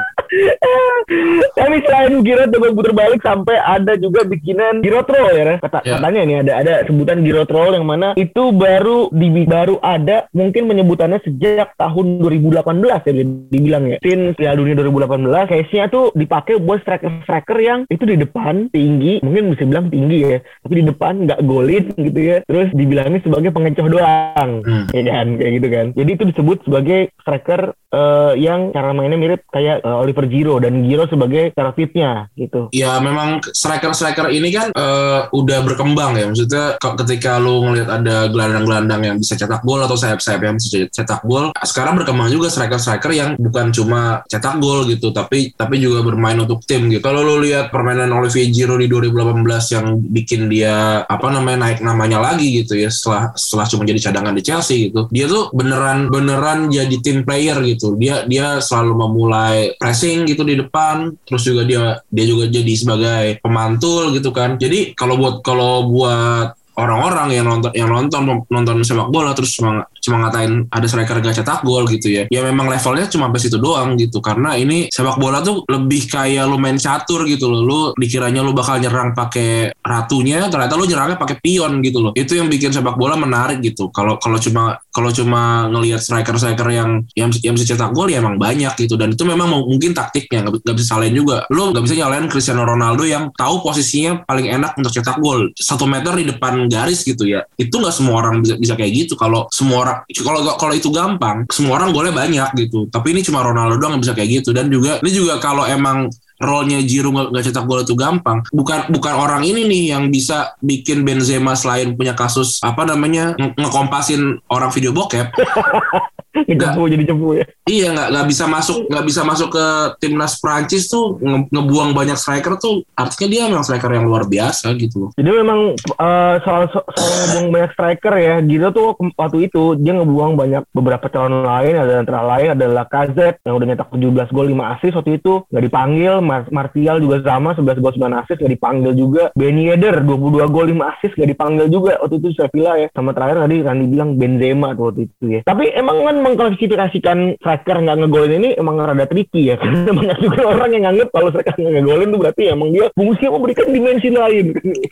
Tapi 1.54 1.76
selain 1.84 2.14
Giroud 2.24 2.50
juga 2.50 2.68
puter 2.74 2.92
balik 2.96 3.20
sampai 3.22 3.56
ada 3.60 3.94
juga 3.98 4.24
bikinan 4.26 4.80
Giroud 4.80 5.08
roll 5.08 5.34
ya. 5.34 5.56
Kata, 5.60 5.78
Ya. 5.84 6.00
Katanya 6.00 6.20
nih 6.24 6.36
ada 6.40 6.52
ada 6.64 6.74
sebutan 6.88 7.20
Giroud 7.20 7.50
roll 7.52 7.76
yang 7.76 7.84
mana 7.84 8.16
itu 8.16 8.54
baru 8.56 9.12
di, 9.12 9.44
baru 9.44 9.76
ada 9.84 10.26
mungkin 10.32 10.64
penyebutannya 10.70 11.20
sejak 11.20 11.76
tahun 11.76 12.24
2018 12.24 13.04
ya 13.04 13.12
dibilang 13.52 13.84
ya. 13.90 13.96
Since 14.00 14.40
Piala 14.40 14.56
Dunia 14.56 14.74
2018 14.80 15.50
case-nya 15.50 15.84
tuh 15.92 16.10
dipakai 16.16 16.56
buat 16.62 16.80
striker-striker 16.82 17.58
yang 17.60 17.80
itu 17.92 18.04
di 18.08 18.16
depan 18.16 18.72
tinggi, 18.72 19.20
mungkin 19.20 19.52
bisa 19.52 19.68
bilang 19.68 19.92
tinggi 19.92 20.18
ya, 20.24 20.38
tapi 20.64 20.74
di 20.80 20.84
depan 20.88 21.28
nggak 21.28 21.40
golin 21.44 21.84
gitu 21.94 22.20
ya. 22.20 22.36
Terus 22.48 22.68
dibilangnya 22.72 23.20
sebagai 23.20 23.50
pengecoh 23.52 23.86
doang. 23.92 24.50
Hmm. 24.64 24.86
Ya 24.96 25.02
kan, 25.04 25.26
kayak 25.36 25.52
gitu 25.60 25.68
kan. 25.68 25.86
Jadi 25.92 26.10
itu 26.16 26.24
disebut 26.32 26.58
sebagai 26.64 27.00
striker 27.20 27.60
eh, 27.92 28.32
yang 28.40 28.72
cara 28.72 28.90
mainnya 28.96 29.20
mirip 29.20 29.44
kayak 29.52 29.84
eh, 29.84 29.96
Oliver 30.00 30.23
Giroud 30.26 30.64
dan 30.64 30.84
Giroud 30.84 31.10
sebagai 31.10 31.52
cara 31.54 31.70
fitnya 31.72 32.28
gitu. 32.34 32.68
Ya 32.74 32.96
memang 32.98 33.40
striker-striker 33.44 34.30
ini 34.30 34.48
kan 34.50 34.70
eh, 34.74 35.20
udah 35.30 35.58
berkembang 35.64 36.16
ya. 36.18 36.26
Maksudnya 36.30 36.64
ke- 36.78 36.96
ketika 37.04 37.38
lu 37.40 37.64
ngelihat 37.64 37.90
ada 38.02 38.28
gelandang-gelandang 38.28 39.02
yang 39.02 39.16
bisa 39.18 39.34
cetak 39.38 39.62
gol 39.62 39.80
atau 39.82 39.96
sayap-sayap 39.98 40.40
yang 40.42 40.56
bisa 40.56 40.87
cetak 40.88 41.22
gol, 41.24 41.50
sekarang 41.64 41.98
berkembang 41.98 42.30
juga 42.30 42.48
striker-striker 42.50 43.10
yang 43.14 43.30
bukan 43.40 43.70
cuma 43.74 44.24
cetak 44.28 44.60
gol 44.60 44.87
gitu, 44.88 45.10
tapi 45.10 45.52
tapi 45.54 45.80
juga 45.80 46.04
bermain 46.04 46.38
untuk 46.38 46.62
tim 46.64 46.88
gitu. 46.90 47.02
Kalau 47.04 47.20
lu 47.24 47.44
lihat 47.44 47.68
permainan 47.74 48.10
Olivier 48.14 48.48
Giroud 48.50 48.80
di 48.80 48.88
2018 48.88 49.74
yang 49.74 49.87
bikin 50.00 50.46
dia 50.48 51.02
apa 51.04 51.26
namanya 51.30 51.68
naik 51.68 51.80
namanya 51.82 52.18
lagi 52.22 52.62
gitu 52.62 52.78
ya 52.78 52.88
setelah 52.88 53.34
setelah 53.34 53.66
cuma 53.66 53.82
jadi 53.84 54.00
cadangan 54.10 54.34
di 54.34 54.42
Chelsea 54.42 54.76
gitu. 54.90 55.10
Dia 55.10 55.26
tuh 55.26 55.50
beneran 55.50 56.08
beneran 56.08 56.70
jadi 56.70 56.96
tim 57.02 57.26
player 57.26 57.58
gitu. 57.66 57.98
Dia 57.98 58.24
dia 58.28 58.58
selalu 58.62 58.92
memulai 58.94 59.56
pressing 59.76 60.13
gitu 60.22 60.46
di 60.46 60.55
depan, 60.55 61.11
terus 61.27 61.42
juga 61.42 61.66
dia 61.66 61.98
dia 62.07 62.24
juga 62.31 62.46
jadi 62.46 62.74
sebagai 62.79 63.42
pemantul 63.42 64.14
gitu 64.14 64.31
kan. 64.31 64.55
Jadi 64.55 64.94
kalau 64.94 65.18
buat 65.18 65.42
kalau 65.42 65.90
buat 65.90 66.55
orang-orang 66.74 67.28
yang 67.34 67.46
nonton 67.46 67.70
yang 67.74 67.88
nonton 67.90 68.44
nonton 68.50 68.76
sepak 68.82 69.08
bola 69.10 69.30
terus 69.32 69.54
cuma 69.54 69.87
cuma 70.02 70.26
ngatain 70.26 70.68
ada 70.68 70.87
striker 70.90 71.22
gak 71.22 71.37
cetak 71.40 71.60
gol 71.64 71.87
gitu 71.88 72.12
ya. 72.12 72.22
Ya 72.28 72.44
memang 72.44 72.68
levelnya 72.68 73.08
cuma 73.08 73.30
sampai 73.30 73.40
situ 73.40 73.56
doang 73.56 73.96
gitu. 73.96 74.18
Karena 74.20 74.58
ini 74.58 74.90
sepak 74.90 75.16
bola 75.16 75.40
tuh 75.40 75.64
lebih 75.70 76.10
kayak 76.10 76.44
lu 76.44 76.60
main 76.60 76.76
catur 76.76 77.24
gitu 77.24 77.48
loh. 77.48 77.62
Lu 77.64 77.80
dikiranya 77.96 78.44
lu 78.44 78.52
bakal 78.52 78.82
nyerang 78.82 79.16
pakai 79.16 79.72
ratunya 79.80 80.46
ternyata 80.50 80.74
lu 80.76 80.84
nyerangnya 80.84 81.16
pakai 81.16 81.40
pion 81.40 81.80
gitu 81.80 81.98
loh. 82.04 82.12
Itu 82.12 82.37
yang 82.37 82.52
bikin 82.52 82.74
sepak 82.74 82.98
bola 82.98 83.16
menarik 83.16 83.64
gitu. 83.64 83.88
Kalau 83.94 84.20
kalau 84.20 84.37
cuma 84.37 84.76
kalau 84.92 85.08
cuma 85.14 85.70
ngelihat 85.70 86.02
striker 86.02 86.37
striker 86.37 86.68
yang 86.68 87.06
yang 87.16 87.30
yang 87.40 87.54
bisa 87.56 87.74
cetak 87.74 87.94
gol 87.96 88.10
ya 88.10 88.20
emang 88.20 88.37
banyak 88.37 88.74
gitu. 88.76 88.98
Dan 89.00 89.16
itu 89.16 89.24
memang 89.24 89.48
mungkin 89.64 89.96
taktiknya. 89.96 90.44
Nggak 90.44 90.76
bisa 90.76 90.98
salahin 90.98 91.16
juga. 91.16 91.48
Lu 91.48 91.72
nggak 91.72 91.84
bisa 91.87 91.94
nyalain 91.96 92.26
Cristiano 92.28 92.66
Ronaldo 92.66 93.06
yang 93.08 93.32
tahu 93.32 93.64
posisinya 93.64 94.26
paling 94.26 94.52
enak 94.52 94.76
untuk 94.76 94.92
cetak 94.92 95.16
gol. 95.22 95.48
Satu 95.56 95.88
meter 95.88 96.12
di 96.18 96.28
depan 96.28 96.63
garis 96.68 97.05
gitu 97.05 97.24
ya 97.29 97.44
itu 97.57 97.72
nggak 97.72 97.94
semua 97.94 98.20
orang 98.20 98.40
bisa, 98.40 98.55
bisa 98.59 98.74
kayak 98.74 98.92
gitu 99.07 99.14
kalau 99.14 99.46
semua 99.50 99.77
orang 99.85 99.96
kalau 100.22 100.40
kalau 100.57 100.74
itu 100.74 100.88
gampang 100.90 101.44
semua 101.50 101.81
orang 101.81 101.90
boleh 101.90 102.11
banyak 102.11 102.48
gitu 102.59 102.87
tapi 102.88 103.16
ini 103.16 103.20
cuma 103.24 103.44
Ronaldo 103.44 103.79
doang 103.81 103.98
yang 103.98 104.03
bisa 104.03 104.14
kayak 104.16 104.42
gitu 104.42 104.50
dan 104.53 104.68
juga 104.68 104.98
ini 105.00 105.11
juga 105.12 105.38
kalau 105.38 105.64
emang 105.68 106.11
role-nya 106.42 106.83
Giroud 106.83 107.31
nggak 107.31 107.44
cetak 107.46 107.64
gol 107.64 107.87
itu 107.87 107.94
gampang. 107.94 108.42
Bukan 108.50 108.90
bukan 108.90 109.14
orang 109.14 109.46
ini 109.46 109.64
nih 109.64 109.83
yang 109.94 110.11
bisa 110.11 110.53
bikin 110.59 111.07
Benzema 111.07 111.55
selain 111.55 111.94
punya 111.94 112.12
kasus 112.12 112.59
apa 112.61 112.83
namanya 112.83 113.38
ngekompasin 113.38 114.42
orang 114.50 114.70
video 114.74 114.90
bokep. 114.90 115.31
Ngejepu 116.34 116.82
jadi 116.90 117.04
cepu 117.06 117.28
ya. 117.38 117.44
Iya 117.64 117.86
nggak 117.94 118.08
nggak 118.10 118.26
bisa 118.28 118.44
masuk 118.50 118.78
nggak 118.90 119.04
bisa 119.06 119.20
masuk 119.22 119.48
ke 119.54 119.66
timnas 120.02 120.34
Prancis 120.42 120.90
tuh 120.90 121.16
nge 121.22 121.48
ngebuang 121.54 121.90
banyak 121.94 122.18
striker 122.18 122.58
tuh 122.58 122.82
artinya 122.98 123.28
dia 123.30 123.42
memang 123.46 123.64
striker 123.64 123.90
yang 123.94 124.06
luar 124.10 124.26
biasa 124.26 124.74
gitu. 124.76 125.14
Jadi 125.14 125.30
memang 125.30 125.78
uh, 125.96 126.34
soal 126.42 126.68
soal 126.74 127.10
ngebuang 127.24 127.48
banyak 127.54 127.70
striker 127.72 128.14
ya, 128.18 128.34
gitu 128.42 128.66
tuh 128.74 128.88
waktu 129.14 129.46
itu 129.46 129.78
dia 129.78 129.92
ngebuang 129.94 130.34
banyak 130.34 130.62
beberapa 130.74 131.06
calon 131.08 131.46
lain 131.46 131.74
ada 131.78 132.02
antara 132.02 132.20
lain 132.26 132.58
adalah 132.58 132.84
Kazet 132.90 133.40
yang 133.46 133.56
udah 133.56 133.66
nyetak 133.70 133.88
17 133.94 134.34
gol 134.34 134.48
5 134.50 134.72
assist 134.76 134.94
waktu 134.98 135.12
itu 135.22 135.32
nggak 135.48 135.64
dipanggil, 135.70 136.12
Mar 136.20 136.42
Martial 136.50 136.98
juga 136.98 137.22
sama 137.22 137.54
11 137.54 137.80
gol 137.80 137.94
9 137.94 138.20
assist 138.20 138.38
nggak 138.42 138.54
dipanggil 138.58 138.92
juga, 138.96 139.22
Ben 139.38 139.56
Yedder 139.56 140.02
22 140.02 140.54
gol 140.54 140.66
5 140.72 140.90
assist 140.90 141.14
nggak 141.14 141.30
dipanggil 141.30 141.66
juga 141.70 141.92
waktu 142.02 142.16
itu 142.18 142.28
Sevilla 142.34 142.72
ya. 142.80 142.88
Sama 142.92 143.10
terakhir 143.14 143.46
tadi 143.46 143.56
Randy 143.62 143.86
bilang 143.88 144.10
Benzema 144.18 144.68
tuh 144.74 144.84
waktu 144.90 145.00
itu 145.06 145.24
ya. 145.28 145.40
Tapi 145.46 145.64
emang 145.74 146.02
kan 146.04 146.16
mengklasifikasikan 146.24 147.37
striker 147.37 147.76
nggak 147.84 147.96
ngegolin 148.00 148.40
ini 148.40 148.50
emang 148.56 148.80
rada 148.80 149.04
tricky 149.04 149.52
ya. 149.52 149.56
Karena 149.60 149.92
banyak 149.92 150.18
juga 150.24 150.40
orang 150.48 150.70
yang 150.72 150.82
nganggep 150.88 151.08
kalau 151.12 151.28
striker 151.28 151.54
nggak 151.60 151.74
ngegolin 151.84 152.08
tuh 152.08 152.20
berarti 152.24 152.42
emang 152.48 152.68
dia 152.72 152.87
fungsinya 152.96 153.30
memberikan 153.37 153.68
dimensi 153.68 154.08
lain. 154.08 154.46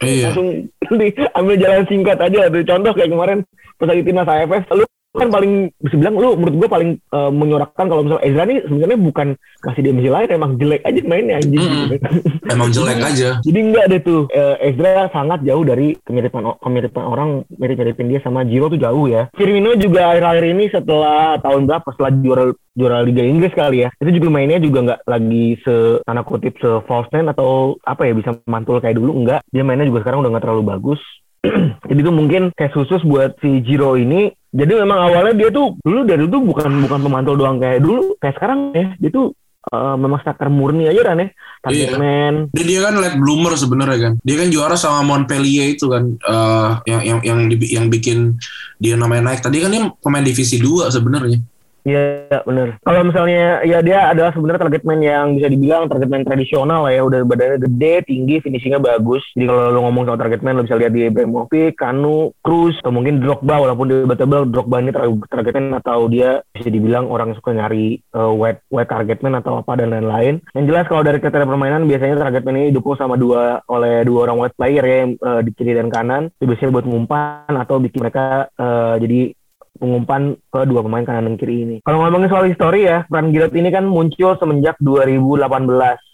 Iya. 0.04 0.30
langsung 0.30 0.48
diambil 1.00 1.56
jalan 1.56 1.84
singkat 1.88 2.18
aja. 2.20 2.52
Tuh 2.52 2.64
contoh 2.68 2.92
kayak 2.92 3.10
kemarin 3.10 3.38
pas 3.80 3.88
lagi 3.88 4.02
timnas 4.04 4.28
AFF 4.28 4.64
lu 4.76 4.84
kan 5.12 5.28
paling 5.28 5.68
bisa 5.76 5.94
bilang 6.00 6.16
lu 6.16 6.32
menurut 6.40 6.56
gua 6.56 6.68
paling 6.72 6.90
uh, 7.12 7.28
menyorakkan 7.28 7.84
kalau 7.84 8.00
misalnya 8.00 8.24
Ezra 8.24 8.44
nih 8.48 8.64
sebenarnya 8.64 8.98
bukan 8.98 9.28
kasih 9.60 9.82
dimensi 9.84 10.08
lain 10.08 10.28
emang 10.32 10.52
jelek 10.56 10.82
aja 10.88 11.00
mainnya 11.04 11.36
anjing 11.36 11.60
Mm 11.62 11.68
-mm. 11.68 11.86
gitu. 11.92 12.08
Emang 12.48 12.68
jelek 12.76 12.98
aja. 12.98 13.28
Jadi 13.44 13.58
enggak 13.60 13.84
deh 13.92 14.00
tuh 14.00 14.20
eh, 14.32 14.72
Ezra 14.72 15.12
sangat 15.12 15.44
jauh 15.44 15.62
dari 15.62 15.94
kemiripan 16.02 16.56
kemiripan 16.58 17.04
orang 17.04 17.30
mirip-miripin 17.60 18.08
dia 18.08 18.20
sama 18.24 18.42
Giro 18.48 18.72
tuh 18.72 18.80
jauh 18.80 19.06
ya. 19.06 19.28
Firmino 19.36 19.76
juga 19.76 20.16
akhir-akhir 20.16 20.44
ini 20.48 20.64
setelah 20.72 21.36
tahun 21.44 21.68
berapa 21.68 21.88
setelah 21.92 22.12
juara 22.18 22.44
juara 22.72 22.98
Liga 23.04 23.22
Inggris 23.22 23.52
kali 23.52 23.84
ya. 23.84 23.88
Itu 24.00 24.10
juga 24.16 24.28
mainnya 24.32 24.58
juga 24.58 24.78
nggak 24.80 25.00
lagi 25.04 25.60
se 25.60 26.00
tanda 26.08 26.24
kutip 26.24 26.56
se 26.56 26.70
false 26.88 27.12
nine 27.12 27.28
atau 27.30 27.76
apa 27.84 28.08
ya 28.08 28.12
bisa 28.16 28.32
mantul 28.48 28.80
kayak 28.80 28.96
dulu 28.96 29.22
enggak. 29.22 29.44
Dia 29.52 29.62
mainnya 29.62 29.86
juga 29.86 30.02
sekarang 30.02 30.24
udah 30.24 30.30
nggak 30.32 30.44
terlalu 30.48 30.64
bagus. 30.66 31.00
Jadi 31.88 32.00
itu 32.00 32.12
mungkin 32.14 32.42
kayak 32.56 32.72
khusus 32.74 33.02
buat 33.04 33.36
si 33.44 33.60
Giro 33.62 33.94
ini. 34.00 34.32
Jadi 34.52 34.72
memang 34.84 34.98
awalnya 35.00 35.32
dia 35.32 35.48
tuh 35.48 35.80
dulu 35.80 36.04
dari 36.04 36.28
dulu 36.28 36.30
tuh 36.30 36.42
bukan 36.44 36.70
bukan 36.84 37.00
pemantul 37.00 37.34
doang 37.40 37.56
kayak 37.56 37.80
dulu 37.80 38.20
kayak 38.20 38.36
sekarang 38.36 38.76
ya. 38.76 38.92
Dia 39.00 39.10
tuh 39.10 39.26
eh, 39.72 39.96
memang 39.96 40.20
striker 40.20 40.48
murni 40.52 40.84
aja 40.92 41.00
kan 41.08 41.24
ya. 41.24 41.28
Target 41.62 41.88
Iya. 41.88 41.96
man, 41.96 42.34
Dia, 42.52 42.64
dia 42.66 42.80
kan 42.84 42.94
late 43.00 43.16
bloomer 43.16 43.54
sebenarnya 43.56 43.98
kan. 43.98 44.12
Dia 44.20 44.36
kan 44.36 44.48
juara 44.52 44.76
sama 44.76 45.00
Montpellier 45.08 45.72
itu 45.72 45.88
kan 45.88 46.04
eh, 46.20 46.70
yang 46.84 47.00
yang 47.00 47.18
yang 47.24 47.40
yang 47.56 47.86
bikin 47.88 48.36
dia 48.76 48.94
namanya 49.00 49.32
naik. 49.32 49.40
Tadi 49.40 49.56
kan 49.64 49.72
dia 49.72 49.88
pemain 50.04 50.24
divisi 50.24 50.60
2 50.60 50.92
sebenarnya. 50.92 51.40
Iya 51.82 52.38
bener. 52.46 52.78
Kalau 52.86 53.02
misalnya 53.02 53.58
ya 53.66 53.82
dia 53.82 54.14
adalah 54.14 54.30
sebenarnya 54.30 54.62
target 54.70 54.82
man 54.86 55.02
yang 55.02 55.34
bisa 55.34 55.50
dibilang 55.50 55.90
target 55.90 56.06
man 56.06 56.22
tradisional 56.22 56.86
lah 56.86 56.94
ya. 56.94 57.02
Udah 57.02 57.26
badannya 57.26 57.58
gede, 57.58 58.06
tinggi, 58.06 58.38
finishingnya 58.38 58.78
bagus. 58.78 59.26
Jadi 59.34 59.50
kalau 59.50 59.74
lo 59.74 59.80
ngomong 59.90 60.06
soal 60.06 60.20
target 60.22 60.46
man 60.46 60.62
lo 60.62 60.62
bisa 60.62 60.78
lihat 60.78 60.94
di 60.94 61.10
Ibrahimovic, 61.10 61.74
Kanu, 61.74 62.30
Cruz, 62.38 62.78
atau 62.78 62.94
mungkin 62.94 63.18
Drogba 63.18 63.58
walaupun 63.58 63.90
dia 63.90 64.06
debatable 64.06 64.46
Drogba 64.46 64.78
ini 64.78 64.94
tar- 64.94 65.26
target 65.26 65.52
man 65.58 65.82
atau 65.82 66.06
dia 66.06 66.46
bisa 66.54 66.70
dibilang 66.70 67.10
orang 67.10 67.34
suka 67.34 67.50
nyari 67.50 67.98
uh, 68.14 68.30
wide 68.30 68.62
wide 68.70 68.86
target 68.86 69.18
man 69.26 69.42
atau 69.42 69.58
apa 69.58 69.74
dan 69.74 69.90
lain-lain. 69.90 70.38
Yang 70.54 70.66
jelas 70.70 70.86
kalau 70.86 71.02
dari 71.02 71.18
kriteria 71.18 71.50
permainan 71.50 71.90
biasanya 71.90 72.22
target 72.22 72.46
man 72.46 72.62
ini 72.62 72.70
didukung 72.70 72.94
sama 72.94 73.18
dua 73.18 73.58
oleh 73.66 74.06
dua 74.06 74.30
orang 74.30 74.38
wide 74.38 74.54
player 74.54 74.84
ya 74.86 74.96
yang, 75.02 75.12
uh, 75.18 75.42
di 75.42 75.50
kiri 75.50 75.74
dan 75.74 75.90
kanan. 75.90 76.30
Itu 76.38 76.46
biasanya 76.46 76.78
buat 76.78 76.86
ngumpan 76.86 77.54
atau 77.58 77.82
bikin 77.82 78.06
mereka 78.06 78.46
uh, 78.54 78.94
jadi 79.02 79.34
pengumpan 79.76 80.36
ke 80.52 80.60
dua 80.68 80.84
pemain 80.84 81.04
kanan 81.04 81.32
dan 81.32 81.36
kiri 81.40 81.64
ini. 81.64 81.76
Kalau 81.82 82.04
ngomongin 82.04 82.28
soal 82.28 82.48
histori 82.48 82.84
ya, 82.84 83.08
peran 83.08 83.32
Giroud 83.32 83.54
ini 83.56 83.68
kan 83.72 83.88
muncul 83.88 84.36
semenjak 84.36 84.76
2018 84.80 85.48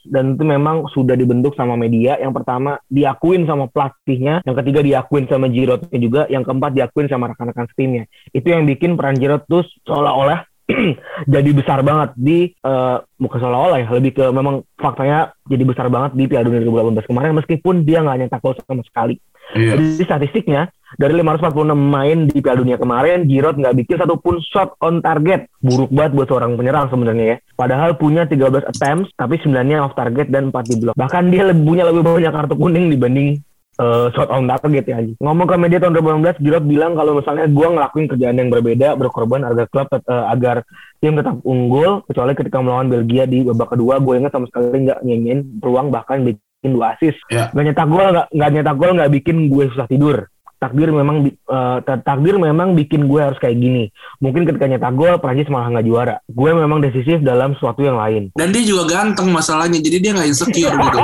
dan 0.08 0.24
itu 0.38 0.44
memang 0.46 0.86
sudah 0.94 1.18
dibentuk 1.18 1.58
sama 1.58 1.74
media. 1.74 2.16
Yang 2.22 2.42
pertama 2.42 2.78
diakuin 2.88 3.44
sama 3.44 3.66
pelatihnya, 3.68 4.46
yang 4.46 4.56
ketiga 4.62 4.80
diakuin 4.80 5.26
sama 5.26 5.50
Giroudnya 5.50 5.98
juga, 5.98 6.22
yang 6.30 6.46
keempat 6.46 6.70
diakuin 6.74 7.10
sama 7.10 7.34
rekan-rekan 7.34 7.66
timnya. 7.74 8.04
Itu 8.30 8.46
yang 8.48 8.64
bikin 8.64 8.94
peran 8.94 9.18
Giroud 9.18 9.44
tuh 9.50 9.66
seolah-olah 9.84 10.46
jadi 11.34 11.50
besar 11.56 11.80
banget 11.80 12.12
di 12.12 12.52
bukan 13.16 13.38
seolah-olah 13.40 13.78
ya, 13.84 13.88
lebih 13.88 14.12
ke 14.20 14.24
memang 14.28 14.60
faktanya 14.76 15.32
jadi 15.48 15.64
besar 15.64 15.88
banget 15.88 16.12
di 16.12 16.28
Piala 16.28 16.44
Dunia 16.44 16.60
2018 16.60 17.08
kemarin 17.08 17.32
meskipun 17.40 17.74
dia 17.88 18.04
nggak 18.04 18.16
nyetak 18.20 18.40
gol 18.44 18.52
sama 18.60 18.84
sekali. 18.84 19.16
Iya. 19.56 19.76
Jadi 19.76 20.04
statistiknya 20.04 20.68
dari 20.96 21.20
546 21.20 21.76
main 21.76 22.18
di 22.28 22.40
Piala 22.40 22.64
Dunia 22.64 22.80
kemarin, 22.80 23.28
Giroud 23.28 23.60
nggak 23.60 23.76
bikin 23.84 23.96
satupun 24.00 24.40
shot 24.40 24.76
on 24.80 25.04
target. 25.04 25.48
Buruk 25.60 25.92
banget 25.92 26.12
buat 26.16 26.28
seorang 26.32 26.56
penyerang 26.56 26.88
sebenarnya 26.88 27.24
ya. 27.24 27.36
Padahal 27.56 28.00
punya 28.00 28.24
13 28.24 28.64
attempts, 28.64 29.12
tapi 29.16 29.36
9-nya 29.40 29.84
off 29.84 29.96
target 29.96 30.32
dan 30.32 30.48
4 30.48 30.64
di 30.64 30.76
blok. 30.80 30.94
Bahkan 30.96 31.22
dia 31.28 31.44
lebih, 31.48 31.64
punya 31.64 31.84
lebih 31.84 32.04
banyak 32.04 32.32
kartu 32.32 32.54
kuning 32.56 32.88
dibanding 32.88 33.36
eh, 33.76 34.06
shot 34.16 34.32
on 34.32 34.48
target 34.48 34.84
ya. 34.88 34.96
Ngomong 35.20 35.44
ke 35.44 35.56
media 35.60 35.78
tahun 35.80 35.92
2018, 36.00 36.40
Giroud 36.40 36.64
bilang 36.64 36.92
kalau 36.96 37.12
misalnya 37.20 37.46
gue 37.48 37.68
ngelakuin 37.68 38.06
kerjaan 38.08 38.36
yang 38.40 38.48
berbeda, 38.48 38.88
berkorban 38.96 39.44
agar 39.44 39.68
klub 39.68 39.88
eh, 39.92 40.24
agar 40.32 40.64
tim 41.04 41.20
tetap 41.20 41.36
unggul, 41.44 42.00
kecuali 42.08 42.32
ketika 42.32 42.64
melawan 42.64 42.88
Belgia 42.88 43.28
di 43.28 43.44
babak 43.44 43.76
kedua, 43.76 44.00
gue 44.00 44.14
ingat 44.24 44.32
sama 44.32 44.48
sekali 44.48 44.88
nggak 44.88 45.04
nyenyen 45.04 45.60
peluang 45.60 45.92
bahkan 45.92 46.24
bikin 46.58 46.74
dua 46.74 46.86
assist. 46.94 47.18
Ya. 47.30 47.50
Nggak 47.54 47.64
nyetak 47.70 47.88
gol, 47.88 48.06
nggak 48.10 48.26
nggak 48.34 48.50
nyetak 48.52 48.76
gol, 48.76 48.92
nggak 48.98 49.10
bikin 49.14 49.36
gue 49.48 49.64
susah 49.70 49.86
tidur. 49.86 50.18
Takdir 50.58 50.90
memang 50.90 51.22
bi- 51.22 51.38
ta- 51.86 52.02
takdir 52.02 52.34
memang 52.34 52.74
bikin 52.74 53.06
gue 53.06 53.20
harus 53.22 53.38
kayak 53.38 53.54
gini. 53.54 53.94
Mungkin 54.18 54.42
ketika 54.42 54.66
nyetak 54.66 54.90
gol, 54.98 55.14
Prancis 55.22 55.46
malah 55.46 55.70
nggak 55.70 55.86
juara. 55.86 56.16
Gue 56.26 56.50
memang 56.50 56.82
decisif 56.82 57.22
dalam 57.22 57.54
sesuatu 57.54 57.78
yang 57.78 57.94
lain. 57.94 58.34
Dan 58.34 58.50
dia 58.50 58.66
juga 58.66 58.90
ganteng 58.90 59.30
masalahnya, 59.30 59.78
jadi 59.78 60.02
dia 60.02 60.10
nggak 60.18 60.28
insecure 60.28 60.74
gitu. 60.82 60.98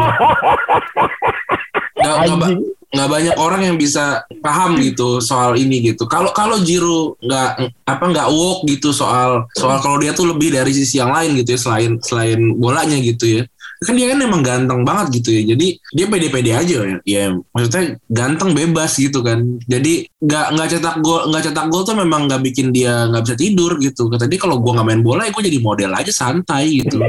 Ba- 1.95 2.19
Anjing. 2.19 2.59
nggak 2.95 3.11
banyak 3.11 3.35
orang 3.39 3.63
yang 3.65 3.75
bisa 3.75 4.23
paham 4.39 4.79
gitu 4.79 5.19
soal 5.19 5.55
ini 5.55 5.83
gitu. 5.83 6.07
Kalau 6.07 6.31
kalau 6.31 6.59
Jiru 6.59 7.15
nggak 7.19 7.51
apa 7.87 8.05
nggak 8.07 8.29
woke 8.31 8.67
gitu 8.67 8.91
soal 8.91 9.47
soal 9.51 9.79
kalau 9.79 9.99
dia 9.99 10.11
tuh 10.11 10.31
lebih 10.31 10.51
dari 10.51 10.71
sisi 10.71 10.99
yang 10.99 11.11
lain 11.11 11.35
gitu 11.35 11.55
ya 11.55 11.59
selain 11.59 11.91
selain 11.99 12.39
bolanya 12.55 12.99
gitu 12.99 13.39
ya. 13.39 13.43
Kan 13.85 13.95
dia 14.01 14.11
kan 14.11 14.19
emang 14.25 14.43
ganteng 14.43 14.81
banget 14.83 15.21
gitu 15.21 15.37
ya. 15.37 15.55
Jadi 15.55 15.79
dia 15.93 16.07
pede-pede 16.09 16.51
aja 16.57 16.75
ya. 16.83 16.97
Ya 17.05 17.25
maksudnya 17.53 18.01
ganteng 18.09 18.57
bebas 18.57 18.97
gitu 18.97 19.21
kan. 19.21 19.45
Jadi 19.69 20.09
nggak 20.25 20.47
nggak 20.57 20.69
cetak 20.73 20.97
gol 21.05 21.29
nggak 21.29 21.45
cetak 21.53 21.67
gol 21.69 21.85
tuh 21.85 21.97
memang 21.97 22.27
nggak 22.27 22.43
bikin 22.43 22.73
dia 22.73 23.07
nggak 23.13 23.23
bisa 23.29 23.37
tidur 23.37 23.77
gitu. 23.79 24.09
Kata 24.09 24.25
dia 24.25 24.41
kalau 24.41 24.59
gua 24.59 24.81
nggak 24.81 24.89
main 24.89 25.03
bola 25.05 25.29
ya 25.29 25.33
gue 25.33 25.45
jadi 25.45 25.59
model 25.61 25.93
aja 25.93 26.13
santai 26.13 26.83
gitu. 26.83 26.99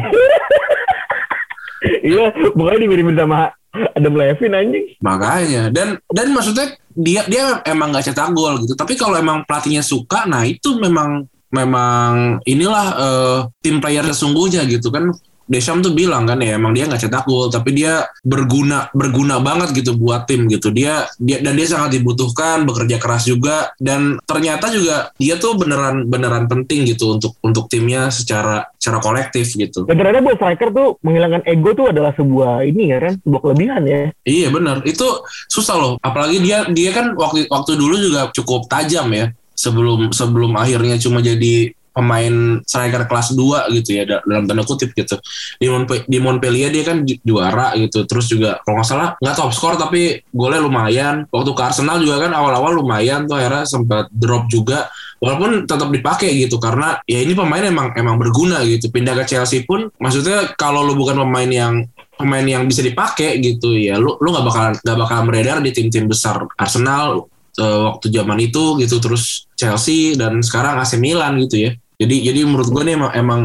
Iya, 2.05 2.33
bukannya 2.53 2.85
dimirimin 2.85 3.17
sama 3.17 3.53
Adam 3.93 4.15
Levin 4.15 4.53
anjing. 4.55 4.85
Makanya 5.03 5.69
dan 5.69 5.99
dan 6.09 6.27
maksudnya 6.31 6.73
dia 6.95 7.21
dia 7.27 7.59
emang 7.67 7.91
nggak 7.91 8.11
cetak 8.11 8.31
gol 8.31 8.61
gitu. 8.63 8.73
Tapi 8.73 8.95
kalau 8.95 9.19
emang 9.19 9.43
pelatihnya 9.43 9.83
suka, 9.83 10.23
nah 10.25 10.47
itu 10.47 10.79
memang 10.79 11.27
memang 11.51 12.39
inilah 12.47 12.87
eh, 12.95 13.39
tim 13.59 13.83
player 13.83 14.05
sesungguhnya 14.07 14.63
gitu 14.69 14.89
kan. 14.89 15.11
Deschamps 15.45 15.85
tuh 15.85 15.93
bilang 15.93 16.25
kan 16.25 16.41
ya 16.41 16.57
emang 16.57 16.73
dia 16.73 16.89
nggak 16.89 17.05
cetak 17.05 17.25
gol 17.29 17.53
tapi 17.53 17.77
dia 17.77 18.05
berguna 18.25 18.89
berguna 18.91 19.37
banget 19.37 19.77
gitu 19.77 19.93
buat 19.93 20.25
tim 20.25 20.49
gitu. 20.49 20.73
Dia 20.73 21.05
dia 21.21 21.41
dan 21.41 21.53
dia 21.53 21.67
sangat 21.69 22.01
dibutuhkan 22.01 22.65
bekerja 22.65 22.97
keras 22.97 23.29
juga 23.29 23.71
dan 23.77 24.17
ternyata 24.25 24.73
juga 24.73 25.13
dia 25.21 25.37
tuh 25.37 25.53
beneran 25.57 26.09
beneran 26.09 26.49
penting 26.49 26.89
gitu 26.89 27.17
untuk 27.17 27.37
untuk 27.45 27.69
timnya 27.69 28.09
secara 28.09 28.65
secara 28.77 29.01
kolektif 29.01 29.53
gitu. 29.53 29.85
Dan 29.85 29.97
ternyata 29.97 30.21
buat 30.21 30.37
striker 30.37 30.69
tuh 30.73 30.89
menghilangkan 31.01 31.41
ego 31.49 31.69
tuh 31.73 31.89
adalah 31.89 32.13
sebuah 32.13 32.65
ini 32.65 32.83
ya 32.93 32.97
kan, 33.01 33.13
sebuah 33.21 33.41
kelebihan 33.41 33.81
ya. 33.85 34.01
iya 34.25 34.47
bener. 34.53 34.81
Itu 34.85 35.25
susah 35.49 35.75
loh. 35.77 35.93
Apalagi 36.01 36.41
dia 36.41 36.65
dia 36.69 36.93
kan 36.93 37.17
waktu 37.17 37.49
waktu 37.49 37.77
dulu 37.77 37.95
juga 37.97 38.29
cukup 38.33 38.69
tajam 38.69 39.09
ya 39.13 39.33
sebelum 39.55 40.11
sebelum 40.11 40.53
akhirnya 40.59 40.99
cuma 40.99 41.23
jadi 41.23 41.73
pemain 41.95 42.59
striker 42.67 43.07
kelas 43.07 43.31
2 43.31 43.71
gitu 43.71 43.95
ya 43.95 44.03
da- 44.03 44.23
dalam 44.27 44.43
tanda 44.43 44.67
kutip 44.67 44.91
gitu. 44.91 45.15
Di, 45.55 45.71
Monpe- 45.71 46.03
di 46.03 46.19
Montpellier 46.19 46.67
dia 46.69 46.83
kan 46.83 47.07
ju- 47.07 47.17
juara 47.23 47.71
gitu. 47.79 48.03
Terus 48.03 48.27
juga 48.27 48.59
kalau 48.67 48.83
nggak 48.83 48.89
salah 48.91 49.09
nggak 49.17 49.35
top 49.39 49.51
skor 49.55 49.79
tapi 49.79 50.19
golnya 50.35 50.59
lumayan. 50.59 51.23
Waktu 51.31 51.51
ke 51.55 51.61
Arsenal 51.63 52.03
juga 52.03 52.27
kan 52.27 52.35
awal-awal 52.35 52.75
lumayan 52.75 53.23
tuh 53.23 53.39
akhirnya 53.39 53.63
sempat 53.63 54.11
drop 54.11 54.51
juga. 54.51 54.91
Walaupun 55.23 55.63
tetap 55.63 55.87
dipakai 55.89 56.35
gitu 56.35 56.59
karena 56.59 56.99
ya 57.07 57.23
ini 57.23 57.31
pemain 57.31 57.63
emang 57.63 57.95
emang 57.95 58.19
berguna 58.19 58.59
gitu. 58.67 58.91
Pindah 58.91 59.15
ke 59.15 59.31
Chelsea 59.31 59.63
pun 59.63 59.87
maksudnya 59.95 60.51
kalau 60.59 60.83
lu 60.83 60.93
bukan 60.93 61.15
pemain 61.23 61.47
yang 61.47 61.87
pemain 62.19 62.43
yang 62.43 62.63
bisa 62.67 62.79
dipakai 62.79 63.39
gitu 63.43 63.75
ya 63.75 63.99
lu 63.99 64.15
lu 64.23 64.31
nggak 64.31 64.45
bakalan 64.47 64.73
nggak 64.79 64.97
bakalan 65.03 65.25
beredar 65.27 65.57
di 65.59 65.71
tim-tim 65.75 66.07
besar 66.07 66.43
Arsenal 66.55 67.27
eh, 67.55 67.79
waktu 67.87 68.11
zaman 68.11 68.37
itu 68.43 68.75
gitu. 68.83 68.99
Terus 68.99 69.47
Chelsea 69.55 70.19
dan 70.19 70.43
sekarang 70.43 70.75
AC 70.83 70.99
Milan 70.99 71.39
gitu 71.39 71.63
ya 71.63 71.71
jadi 71.95 72.15
jadi 72.31 72.39
menurut 72.43 72.67
gue 72.69 72.83
nih 72.83 72.93
emang, 72.95 73.11
emang 73.13 73.41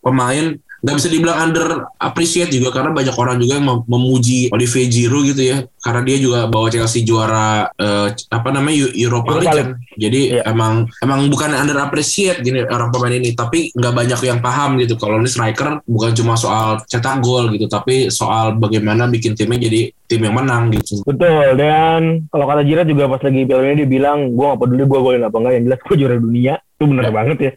pemain 0.00 0.46
nggak 0.84 1.00
bisa 1.00 1.08
dibilang 1.08 1.48
under 1.48 1.88
appreciate 1.96 2.52
juga 2.52 2.68
karena 2.68 2.92
banyak 2.92 3.16
orang 3.16 3.40
juga 3.40 3.56
yang 3.56 3.64
mem- 3.64 3.88
memuji 3.88 4.52
Olivier 4.52 4.84
Giroud 4.92 5.32
gitu 5.32 5.42
ya. 5.48 5.64
Karena 5.80 6.04
dia 6.04 6.16
juga 6.20 6.44
bawa 6.44 6.68
Chelsea 6.68 7.00
juara 7.00 7.72
eh, 7.72 8.12
apa 8.28 8.48
namanya 8.52 8.84
Eu- 8.84 9.08
Europa 9.08 9.32
Europa 9.32 9.40
League 9.40 9.56
kan. 9.56 9.68
Jadi 9.96 10.20
Iya. 10.36 10.44
emang 10.44 10.84
emang 11.00 11.32
bukan 11.32 11.56
under 11.56 11.80
appreciate 11.80 12.44
gini 12.44 12.68
orang 12.68 12.92
pemain 12.92 13.16
ini. 13.16 13.32
Tapi 13.32 13.72
nggak 13.72 13.94
banyak 13.96 14.20
yang 14.28 14.44
paham 14.44 14.76
gitu. 14.76 15.00
Kalau 15.00 15.16
ini 15.24 15.28
striker 15.32 15.80
bukan 15.88 16.12
cuma 16.12 16.36
soal 16.36 16.76
cetak 16.84 17.24
gol 17.24 17.48
gitu 17.48 17.64
tapi 17.64 18.12
soal 18.12 18.52
bagaimana 18.60 19.08
bikin 19.08 19.32
timnya 19.32 19.64
jadi 19.64 19.88
tim 20.04 20.20
yang 20.20 20.36
menang 20.36 20.68
gitu. 20.68 21.00
Betul, 21.08 21.56
dan 21.56 22.28
kalau 22.28 22.44
kata 22.44 22.60
Jirat 22.60 22.84
juga 22.84 23.08
pas 23.08 23.24
lagi 23.24 23.48
Piala 23.48 23.64
Dunia 23.64 23.76
dia 23.80 23.88
bilang, 23.88 24.36
gue 24.36 24.46
gak 24.52 24.60
peduli 24.60 24.84
gue 24.84 25.00
golin 25.00 25.24
apa 25.24 25.36
enggak, 25.40 25.52
yang 25.56 25.64
jelas 25.64 25.80
gue 25.80 25.96
juara 25.96 26.16
dunia. 26.20 26.54
Itu 26.74 26.90
bener 26.90 27.08
banget 27.14 27.38
ya. 27.38 27.52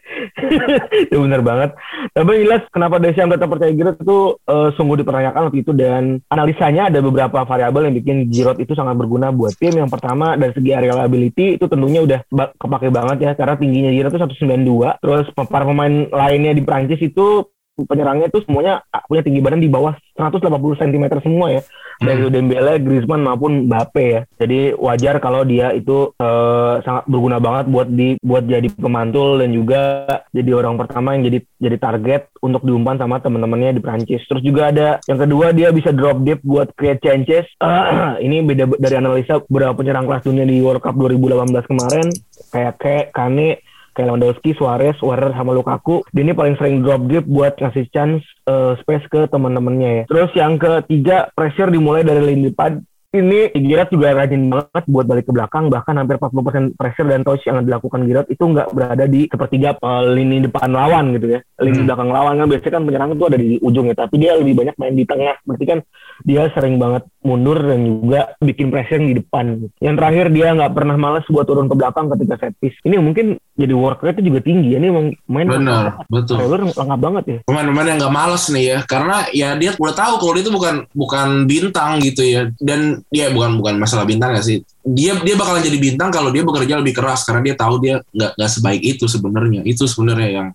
itu 1.10 1.16
bener 1.18 1.40
banget. 1.42 1.70
Tapi 2.14 2.32
jelas 2.46 2.62
kenapa 2.70 3.02
Deschamps 3.02 3.34
tetap 3.34 3.50
percaya 3.50 3.74
Giroud 3.74 3.98
itu 3.98 4.18
eh, 4.46 4.68
sungguh 4.78 4.96
dipertanyakan 5.02 5.42
waktu 5.50 5.58
itu 5.66 5.72
dan 5.74 6.22
analisanya 6.30 6.86
ada 6.86 7.02
beberapa 7.02 7.42
variabel 7.42 7.90
yang 7.90 7.96
bikin 7.98 8.16
Giroud 8.30 8.58
itu 8.62 8.72
sangat 8.78 8.94
berguna 8.94 9.34
buat 9.34 9.58
tim. 9.58 9.74
Yang 9.74 9.90
pertama 9.90 10.38
dari 10.38 10.54
segi 10.54 10.70
aerial 10.70 11.02
ability 11.02 11.58
itu 11.58 11.66
tentunya 11.66 12.00
udah 12.06 12.20
ba- 12.30 12.54
kepake 12.54 12.88
banget 12.94 13.16
ya 13.26 13.30
karena 13.34 13.54
tingginya 13.58 13.90
Giroud 13.90 14.14
itu 14.14 14.20
192. 14.46 15.02
Terus 15.02 15.26
para 15.34 15.64
pemain 15.66 15.94
lainnya 16.08 16.54
di 16.54 16.62
Prancis 16.62 17.02
itu 17.02 17.42
penyerangnya 17.86 18.32
itu 18.32 18.42
semuanya 18.42 18.82
punya 19.06 19.22
tinggi 19.22 19.44
badan 19.44 19.62
di 19.62 19.70
bawah 19.70 19.94
180 20.18 20.80
cm 20.82 21.04
semua 21.22 21.46
ya 21.54 21.62
dari 21.98 22.30
Dembele, 22.30 22.78
Griezmann 22.78 23.26
maupun 23.26 23.66
Mbappe 23.66 24.04
ya. 24.06 24.20
Jadi 24.38 24.74
wajar 24.78 25.18
kalau 25.18 25.42
dia 25.42 25.74
itu 25.74 26.14
eh, 26.14 26.74
sangat 26.86 27.04
berguna 27.10 27.42
banget 27.42 27.66
buat 27.66 27.88
di 27.90 28.14
buat 28.22 28.46
jadi 28.46 28.70
pemantul 28.70 29.42
dan 29.42 29.50
juga 29.50 30.06
jadi 30.30 30.50
orang 30.54 30.78
pertama 30.78 31.18
yang 31.18 31.26
jadi 31.26 31.38
jadi 31.58 31.76
target 31.78 32.22
untuk 32.38 32.62
diumpan 32.62 33.02
sama 33.02 33.18
teman-temannya 33.18 33.78
di 33.78 33.82
Prancis. 33.82 34.22
Terus 34.30 34.42
juga 34.46 34.70
ada 34.70 35.02
yang 35.10 35.18
kedua 35.18 35.50
dia 35.50 35.74
bisa 35.74 35.90
drop 35.90 36.22
deep 36.22 36.38
buat 36.46 36.70
create 36.78 37.02
chances. 37.02 37.50
ini 38.26 38.46
beda 38.46 38.78
dari 38.78 38.94
analisa 38.94 39.42
beberapa 39.50 39.74
penyerang 39.74 40.06
kelas 40.06 40.22
dunia 40.22 40.46
di 40.46 40.62
World 40.62 40.82
Cup 40.82 40.94
2018 40.94 41.50
kemarin 41.66 42.06
kayak 42.54 42.74
kayak 42.78 43.06
Kane 43.10 43.58
kayak 43.92 44.14
Lewandowski, 44.14 44.56
Suarez, 44.56 44.96
Warner 45.04 45.36
sama 45.36 45.52
Lukaku. 45.52 46.02
Dia 46.10 46.22
ini 46.24 46.32
paling 46.32 46.56
sering 46.56 46.80
drop 46.80 47.04
deep 47.06 47.24
buat 47.28 47.60
ngasih 47.60 47.86
chance 47.92 48.24
eh, 48.48 48.72
space 48.80 49.06
ke 49.12 49.28
teman-temannya 49.28 49.90
ya. 49.90 50.04
Terus 50.08 50.30
yang 50.34 50.56
ketiga 50.56 51.28
pressure 51.36 51.68
dimulai 51.68 52.02
dari 52.02 52.22
lini 52.24 52.50
depan. 52.50 52.82
Ini 53.08 53.56
Giroud 53.56 53.88
juga 53.88 54.12
rajin 54.12 54.52
banget 54.52 54.84
buat 54.84 55.08
balik 55.08 55.24
ke 55.24 55.32
belakang 55.32 55.72
bahkan 55.72 55.96
hampir 55.96 56.20
40% 56.20 56.76
pressure 56.76 57.08
dan 57.08 57.24
touch 57.24 57.40
yang 57.48 57.64
dilakukan 57.64 58.04
Giroud 58.04 58.28
itu 58.28 58.44
nggak 58.44 58.68
berada 58.76 59.08
di 59.08 59.24
sepertiga 59.32 59.80
eh, 59.80 60.02
lini 60.12 60.44
depan 60.44 60.68
lawan 60.68 61.16
gitu 61.16 61.32
ya 61.32 61.40
lini 61.64 61.80
Hmm. 61.80 61.88
belakang 61.88 62.10
lawan 62.12 62.34
kan 62.36 62.46
biasanya 62.52 62.72
kan 62.76 62.82
penyerang 62.84 63.10
itu 63.16 63.24
ada 63.24 63.38
di 63.40 63.48
ujung 63.64 63.86
ya 63.88 63.96
tapi 63.96 64.14
dia 64.20 64.36
lebih 64.36 64.60
banyak 64.60 64.76
main 64.76 64.92
di 64.92 65.08
tengah 65.08 65.40
berarti 65.48 65.64
kan 65.64 65.78
dia 66.26 66.50
sering 66.52 66.76
banget 66.76 67.08
mundur 67.22 67.56
dan 67.62 67.80
juga 67.86 68.34
bikin 68.42 68.74
pressure 68.74 68.98
di 68.98 69.14
depan. 69.22 69.70
Yang 69.78 69.94
terakhir 70.02 70.26
dia 70.34 70.46
nggak 70.50 70.72
pernah 70.74 70.96
malas 70.98 71.22
buat 71.30 71.46
turun 71.46 71.70
ke 71.70 71.78
belakang 71.78 72.10
ketika 72.10 72.34
set 72.42 72.54
piece. 72.58 72.74
Ini 72.82 72.98
mungkin 72.98 73.38
jadi 73.54 73.70
work 73.70 74.02
rate 74.02 74.20
juga 74.20 74.42
tinggi. 74.42 74.74
Ini 74.74 74.86
emang 74.90 75.14
main 75.30 75.46
benar 75.46 76.02
betul 76.10 76.42
Taylor 76.42 76.66
lengkap 76.66 76.98
banget 76.98 77.24
ya. 77.24 77.38
pemain-pemain 77.46 77.88
yang 77.94 77.98
nggak 78.02 78.14
males 78.14 78.44
nih 78.50 78.64
ya 78.66 78.78
karena 78.82 79.16
ya 79.30 79.48
dia 79.54 79.70
udah 79.78 79.94
tahu 79.94 80.14
kalau 80.18 80.32
dia 80.34 80.42
itu 80.42 80.52
bukan 80.52 80.74
bukan 80.90 81.28
bintang 81.46 82.02
gitu 82.02 82.22
ya 82.26 82.42
dan 82.58 82.97
dia 83.06 83.30
bukan 83.30 83.58
bukan 83.62 83.74
masalah 83.78 84.04
bintang 84.04 84.34
ya 84.34 84.42
sih. 84.42 84.62
Dia 84.82 85.18
dia 85.22 85.34
bakalan 85.38 85.62
jadi 85.62 85.78
bintang 85.78 86.10
kalau 86.10 86.34
dia 86.34 86.42
bekerja 86.42 86.80
lebih 86.80 86.96
keras 86.96 87.22
karena 87.22 87.40
dia 87.46 87.54
tahu 87.54 87.78
dia 87.78 88.02
nggak 88.10 88.32
nggak 88.34 88.50
sebaik 88.50 88.82
itu 88.82 89.04
sebenarnya. 89.06 89.60
Itu 89.62 89.86
sebenarnya 89.86 90.28
yang 90.30 90.48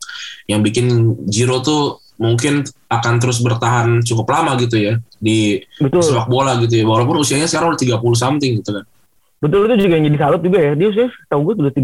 yang 0.48 0.60
bikin 0.62 1.18
Giro 1.28 1.64
tuh 1.64 2.04
mungkin 2.22 2.62
akan 2.88 3.14
terus 3.18 3.42
bertahan 3.42 4.06
cukup 4.06 4.30
lama 4.30 4.54
gitu 4.62 4.78
ya 4.78 5.02
di 5.18 5.60
Betul. 5.82 6.06
sepak 6.06 6.30
bola 6.30 6.56
gitu 6.62 6.80
ya. 6.80 6.86
Walaupun 6.86 7.20
usianya 7.20 7.50
sekarang 7.50 7.74
udah 7.74 7.82
30 7.82 8.00
something 8.16 8.52
gitu 8.62 8.72
kan 8.80 8.86
Betul 9.44 9.68
itu 9.68 9.76
juga 9.84 10.00
yang 10.00 10.06
jadi 10.08 10.20
salut 10.24 10.40
juga 10.40 10.60
ya. 10.64 10.72
Dia 10.72 10.88
usia 10.88 11.12
tahu 11.28 11.40
gue 11.52 11.54
udah 11.68 11.76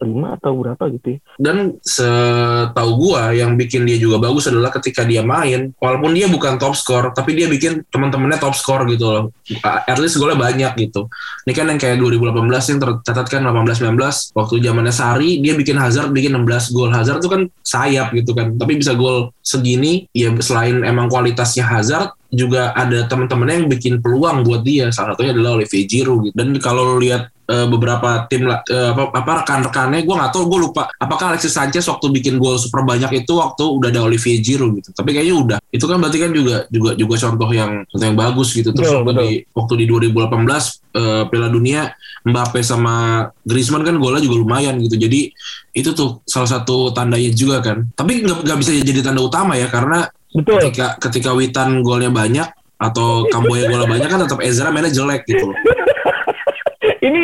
35 0.00 0.36
atau 0.40 0.52
berapa 0.56 0.84
gitu 0.96 1.06
ya. 1.12 1.18
dan 1.36 1.56
setahu 1.84 2.90
gua 2.96 3.36
yang 3.36 3.58
bikin 3.60 3.84
dia 3.84 4.00
juga 4.00 4.16
bagus 4.16 4.48
adalah 4.48 4.72
ketika 4.72 5.04
dia 5.04 5.20
main 5.20 5.76
walaupun 5.76 6.16
dia 6.16 6.30
bukan 6.30 6.56
top 6.56 6.72
score 6.72 7.12
tapi 7.12 7.36
dia 7.36 7.52
bikin 7.52 7.84
teman-temannya 7.92 8.40
top 8.40 8.56
score 8.56 8.88
gitu 8.88 9.04
loh. 9.12 9.24
At 9.60 10.00
least 10.00 10.16
golnya 10.16 10.40
banyak 10.40 10.72
gitu. 10.88 11.12
Ini 11.44 11.52
kan 11.52 11.68
yang 11.68 11.76
kayak 11.76 12.00
2018 12.00 12.70
yang 12.72 12.78
tercatat 12.80 13.26
kan 13.28 13.42
18-19 13.44 14.32
waktu 14.32 14.54
zamannya 14.64 14.94
Sari 14.94 15.44
dia 15.44 15.52
bikin 15.52 15.76
Hazard 15.76 16.16
bikin 16.16 16.32
16 16.32 16.72
gol. 16.72 16.88
Hazard 16.88 17.20
tuh 17.20 17.28
kan 17.28 17.42
sayap 17.60 18.16
gitu 18.16 18.32
kan. 18.32 18.56
Tapi 18.56 18.80
bisa 18.80 18.96
gol 18.96 19.36
segini 19.44 20.08
ya 20.16 20.32
selain 20.40 20.80
emang 20.86 21.12
kualitasnya 21.12 21.68
Hazard 21.68 22.16
juga 22.32 22.72
ada 22.72 23.04
teman-temannya 23.04 23.64
yang 23.64 23.68
bikin 23.68 23.94
peluang 24.00 24.42
buat 24.42 24.64
dia. 24.64 24.88
Salah 24.88 25.12
satunya 25.12 25.36
adalah 25.36 25.60
Olivier 25.60 25.84
Giroud 25.84 26.32
gitu. 26.32 26.34
dan 26.34 26.56
kalau 26.64 26.96
lu 26.96 27.04
lihat 27.04 27.28
eh, 27.28 27.66
beberapa 27.68 28.24
tim 28.32 28.48
eh, 28.48 28.88
apa, 28.96 29.12
apa 29.12 29.44
rekan-rekannya 29.44 30.00
gue 30.00 30.14
nggak 30.16 30.32
tahu 30.32 30.48
gue 30.48 30.60
lupa 30.64 30.88
apakah 30.96 31.36
Alexis 31.36 31.52
Sanchez 31.52 31.84
waktu 31.84 32.08
bikin 32.08 32.40
gol 32.40 32.56
super 32.56 32.80
banyak 32.88 33.12
itu 33.12 33.32
waktu 33.36 33.60
udah 33.68 33.92
ada 33.92 34.00
Olivier 34.08 34.40
Giroud 34.40 34.80
gitu. 34.80 34.90
Tapi 34.96 35.12
kayaknya 35.12 35.36
udah. 35.36 35.58
Itu 35.68 35.84
kan 35.84 36.00
berarti 36.00 36.18
kan 36.18 36.30
juga 36.32 36.56
juga 36.72 36.90
juga 36.96 37.14
contoh 37.20 37.50
yang 37.52 37.84
contoh 37.84 38.06
yang 38.08 38.18
bagus 38.18 38.48
gitu. 38.56 38.72
Terus 38.72 38.88
Betul, 38.88 38.96
waktu 39.04 39.12
betul. 39.12 39.22
di 39.28 39.30
waktu 39.52 39.74
di 39.76 39.84
2018 40.08 40.96
eh, 40.96 41.22
Piala 41.28 41.48
Dunia 41.52 41.82
Mbappe 42.22 42.60
sama 42.64 43.26
Griezmann 43.44 43.84
kan 43.84 44.00
golnya 44.00 44.24
juga 44.24 44.40
lumayan 44.40 44.80
gitu. 44.80 44.96
Jadi 44.96 45.28
itu 45.76 45.90
tuh 45.92 46.24
salah 46.24 46.48
satu 46.48 46.96
tandanya 46.96 47.28
juga 47.36 47.60
kan. 47.60 47.92
Tapi 47.92 48.24
nggak 48.24 48.56
bisa 48.56 48.72
jadi 48.80 49.04
tanda 49.04 49.20
utama 49.20 49.58
ya 49.58 49.68
karena 49.68 50.08
Betul. 50.32 50.58
ketika 50.64 50.96
ketika 50.96 51.30
Witan 51.36 51.84
golnya 51.84 52.08
banyak 52.08 52.48
atau 52.80 53.28
Kamboya 53.28 53.68
golnya 53.68 53.88
banyak 53.88 54.08
kan 54.08 54.20
tetap 54.26 54.40
Ezra 54.42 54.72
mainnya 54.72 54.90
jelek 54.90 55.28
gitu 55.28 55.52
loh. 55.52 55.58
ini 57.06 57.18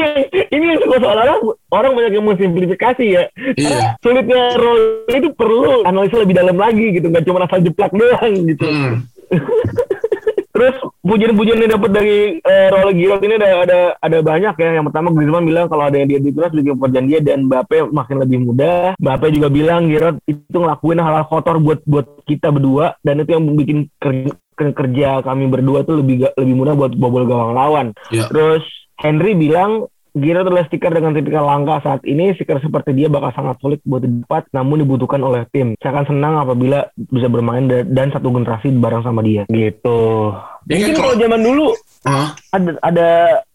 ini 0.54 0.64
yang 0.74 0.78
suka 0.82 0.96
seolah-olah 1.02 1.38
orang 1.72 1.92
banyak 1.96 2.12
yang 2.14 2.26
mensimplifikasi 2.26 3.04
ya. 3.06 3.24
Iya. 3.56 3.98
Sulitnya 4.04 4.54
role 4.58 5.08
itu 5.10 5.28
perlu 5.34 5.82
analisa 5.88 6.20
lebih 6.20 6.36
dalam 6.36 6.54
lagi 6.58 6.94
gitu, 6.94 7.10
nggak 7.10 7.24
cuma 7.26 7.46
asal 7.46 7.64
jeplak 7.64 7.90
doang 7.94 8.34
gitu. 8.46 8.66
Hmm. 8.66 8.94
Terus 10.58 10.74
pujian-pujian 11.06 11.62
yang 11.62 11.78
dapat 11.78 11.90
dari 11.94 12.42
eh, 12.42 12.66
Role 12.74 12.90
Giroud 12.98 13.22
ini 13.22 13.38
ada 13.38 13.48
ada 13.62 13.78
ada 14.02 14.18
banyak 14.26 14.54
ya. 14.58 14.70
Yang 14.74 14.90
pertama 14.90 15.14
Griezmann 15.14 15.46
bilang 15.46 15.70
kalau 15.70 15.86
ada 15.86 15.94
yang 15.94 16.10
dia 16.10 16.18
di 16.18 16.34
timnas 16.34 16.50
bikin 16.50 16.74
pekerjaan 16.74 17.06
dia 17.06 17.20
dan 17.22 17.46
Mbappe 17.46 17.94
makin 17.94 18.16
lebih 18.26 18.38
mudah. 18.42 18.98
Mbappe 18.98 19.26
juga 19.30 19.48
bilang 19.54 19.86
Giroud 19.86 20.18
itu 20.26 20.56
ngelakuin 20.58 20.98
hal-hal 20.98 21.30
kotor 21.30 21.62
buat 21.62 21.86
buat 21.86 22.06
kita 22.26 22.50
berdua 22.50 22.98
dan 23.06 23.22
itu 23.22 23.30
yang 23.38 23.46
bikin 23.54 23.78
kerja, 24.02 24.34
kerja 24.58 25.08
kami 25.22 25.46
berdua 25.46 25.86
tuh 25.86 26.02
lebih 26.02 26.26
lebih 26.34 26.54
mudah 26.58 26.74
buat 26.74 26.92
bobol 26.98 27.30
gawang 27.30 27.54
lawan. 27.54 27.86
Ya. 28.10 28.26
Terus 28.26 28.66
Henry 28.98 29.38
bilang 29.38 29.86
Giroud 30.18 30.46
adalah 30.50 30.64
stiker 30.66 30.92
dengan 30.92 31.12
tipikal 31.14 31.44
langka 31.46 31.80
saat 31.82 32.02
ini. 32.04 32.34
Stiker 32.34 32.58
seperti 32.58 32.94
dia 32.94 33.08
bakal 33.08 33.30
sangat 33.34 33.56
sulit 33.62 33.80
buat 33.86 34.02
didapat, 34.02 34.50
namun 34.52 34.82
dibutuhkan 34.82 35.22
oleh 35.22 35.46
tim. 35.50 35.78
Saya 35.78 35.94
akan 35.94 36.06
senang 36.10 36.34
apabila 36.42 36.90
bisa 36.94 37.26
bermain 37.30 37.66
da- 37.66 37.86
dan 37.86 38.10
satu 38.10 38.30
generasi 38.30 38.74
bareng 38.74 39.02
sama 39.06 39.22
dia. 39.22 39.46
Gitu. 39.48 40.00
Ya 40.68 40.74
kan 40.74 40.78
Mungkin 40.78 40.94
kalau- 40.94 41.06
kalau 41.08 41.22
zaman 41.22 41.40
dulu 41.40 41.66
Hah? 42.04 42.28
ada 42.52 42.70
ada 42.84 43.08